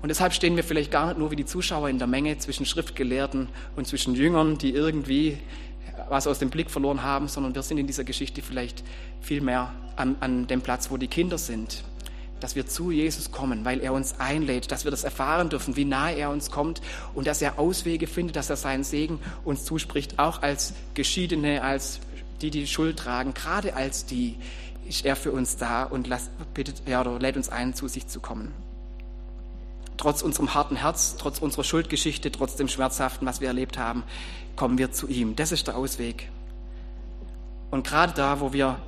Und 0.02 0.10
deshalb 0.10 0.34
stehen 0.34 0.56
wir 0.56 0.64
vielleicht 0.64 0.92
gar 0.92 1.08
nicht 1.08 1.20
nur 1.20 1.30
wie 1.30 1.36
die 1.36 1.46
Zuschauer 1.46 1.90
in 1.90 2.00
der 2.00 2.08
Menge 2.08 2.38
zwischen 2.40 2.66
Schriftgelehrten 2.66 3.50
und 3.76 3.88
zwischen 3.88 4.16
Jüngern, 4.16 4.58
die 4.58 4.72
irgendwie 4.72 5.38
was 6.10 6.26
aus 6.26 6.40
dem 6.40 6.50
Blick 6.50 6.72
verloren 6.72 7.04
haben, 7.04 7.28
sondern 7.28 7.54
wir 7.54 7.62
sind 7.62 7.78
in 7.78 7.86
dieser 7.86 8.04
Geschichte 8.04 8.42
vielleicht 8.42 8.84
viel 9.22 9.42
mehr 9.42 9.72
an, 9.96 10.16
an 10.20 10.48
dem 10.48 10.62
Platz, 10.62 10.90
wo 10.90 10.98
die 10.98 11.08
Kinder 11.08 11.38
sind 11.38 11.84
dass 12.42 12.56
wir 12.56 12.68
zu 12.68 12.92
Jesus 12.92 13.32
kommen, 13.32 13.64
weil 13.64 13.80
er 13.80 13.94
uns 13.94 14.20
einlädt, 14.20 14.72
dass 14.72 14.84
wir 14.84 14.92
das 14.92 15.04
erfahren 15.04 15.50
dürfen, 15.50 15.76
wie 15.76 15.86
nahe 15.86 16.16
er 16.16 16.30
uns 16.30 16.52
kommt 16.52 16.82
und 17.14 17.28
dass 17.28 17.42
er 17.42 17.60
Auswege 17.60 18.08
findet, 18.08 18.36
dass 18.36 18.50
er 18.50 18.58
seinen 18.58 18.84
Segen 18.84 19.20
uns 19.46 19.64
zuspricht, 19.64 20.20
auch 20.20 20.42
als 20.42 20.74
Geschiedene, 20.94 21.62
als 21.64 22.00
die, 22.42 22.50
die 22.50 22.68
Schuld 22.68 22.98
tragen, 22.98 23.34
gerade 23.34 23.76
als 23.76 24.06
die 24.06 24.38
ist 24.88 25.06
er 25.06 25.16
für 25.16 25.32
uns 25.32 25.58
da 25.58 25.84
und 25.84 26.08
lasst, 26.08 26.32
bittet, 26.54 26.84
ja, 26.88 27.02
lädt 27.02 27.38
uns 27.38 27.50
ein, 27.50 27.74
zu 27.74 27.88
sich 27.88 28.08
zu 28.08 28.20
kommen. 28.20 28.52
Trotz 29.96 30.22
unserem 30.22 30.54
harten 30.54 30.76
Herz, 30.76 31.16
trotz 31.18 31.40
unserer 31.40 31.64
Schuldgeschichte, 31.64 32.32
trotz 32.32 32.56
dem 32.56 32.68
Schmerzhaften, 32.68 33.28
was 33.28 33.40
wir 33.40 33.48
erlebt 33.48 33.78
haben, 33.78 34.04
kommen 34.56 34.78
wir 34.78 34.92
zu 34.92 35.08
ihm. 35.08 35.36
Das 35.36 35.52
ist 35.52 35.68
der 35.68 35.78
Ausweg. 35.78 36.30
Und 37.70 37.86
gerade 37.88 38.14
da, 38.14 38.42
wo 38.42 38.52
wir 38.52 38.82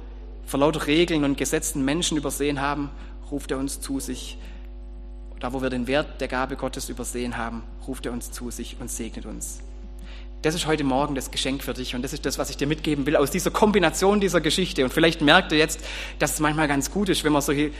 vor 0.45 0.59
lauter 0.59 0.87
Regeln 0.87 1.23
und 1.23 1.37
Gesetzen 1.37 1.85
Menschen 1.85 2.17
übersehen 2.17 2.59
haben 2.59 2.89
ruft 3.31 3.51
er 3.51 3.57
uns 3.57 3.81
zu 3.81 3.99
sich. 3.99 4.37
Da, 5.39 5.51
wo 5.53 5.61
wir 5.61 5.69
den 5.69 5.87
Wert 5.87 6.21
der 6.21 6.27
Gabe 6.27 6.55
Gottes 6.55 6.89
übersehen 6.89 7.37
haben, 7.37 7.63
ruft 7.87 8.05
er 8.05 8.13
uns 8.13 8.31
zu 8.31 8.49
sich 8.49 8.77
und 8.79 8.89
segnet 8.89 9.25
uns. 9.25 9.59
Das 10.41 10.55
ist 10.55 10.67
heute 10.67 10.83
Morgen 10.83 11.15
das 11.15 11.31
Geschenk 11.31 11.63
für 11.63 11.73
dich 11.73 11.95
und 11.95 12.01
das 12.01 12.11
ist 12.11 12.25
das, 12.25 12.37
was 12.37 12.49
ich 12.49 12.57
dir 12.57 12.67
mitgeben 12.67 13.05
will 13.05 13.15
aus 13.15 13.31
dieser 13.31 13.51
Kombination 13.51 14.19
dieser 14.19 14.41
Geschichte. 14.41 14.83
Und 14.83 14.93
vielleicht 14.93 15.21
merkt 15.21 15.51
ihr 15.53 15.57
jetzt, 15.57 15.79
dass 16.19 16.33
es 16.33 16.39
manchmal 16.39 16.67
ganz 16.67 16.91
gut 16.91 17.07
ist, 17.09 17.23
wenn 17.23 17.31
man 17.31 17.41
solche 17.41 17.71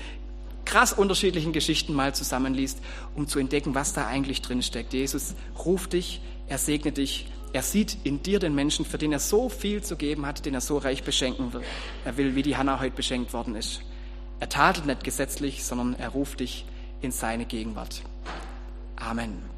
krass 0.66 0.94
unterschiedlichen 0.94 1.52
Geschichten 1.52 1.94
mal 1.94 2.16
zusammenliest, 2.16 2.80
um 3.16 3.28
zu 3.28 3.40
entdecken, 3.40 3.76
was 3.76 3.94
da 3.94 4.08
eigentlich 4.08 4.42
drin 4.42 4.62
steckt. 4.62 4.94
Jesus 4.94 5.36
ruft 5.66 5.94
dich, 5.94 6.22
er 6.48 6.58
segnet 6.58 6.98
dich, 6.98 7.28
er 7.54 7.64
sieht 7.64 7.98
in 8.04 8.24
dir 8.24 8.40
den 8.40 8.56
Menschen, 8.56 8.86
für 8.86 8.98
den 8.98 9.12
er 9.12 9.20
so 9.20 9.50
viel 9.50 9.84
zu 9.84 9.96
geben 9.96 10.26
hat, 10.26 10.46
den 10.46 10.54
er 10.54 10.62
so 10.62 10.78
reich 10.78 11.04
beschenken 11.04 11.54
will, 11.54 11.64
er 12.04 12.18
will, 12.18 12.36
wie 12.36 12.42
die 12.42 12.58
Hannah 12.58 12.80
heute 12.80 12.96
beschenkt 12.96 13.34
worden 13.34 13.56
ist. 13.56 13.82
Er 14.44 14.50
tadelt 14.50 14.86
nicht 14.86 15.06
gesetzlich, 15.06 15.64
sondern 15.64 15.96
er 15.98 16.10
ruft 16.10 16.42
dich 16.42 16.66
in 17.00 17.12
seine 17.14 17.46
Gegenwart. 17.46 18.02
Amen. 18.98 19.53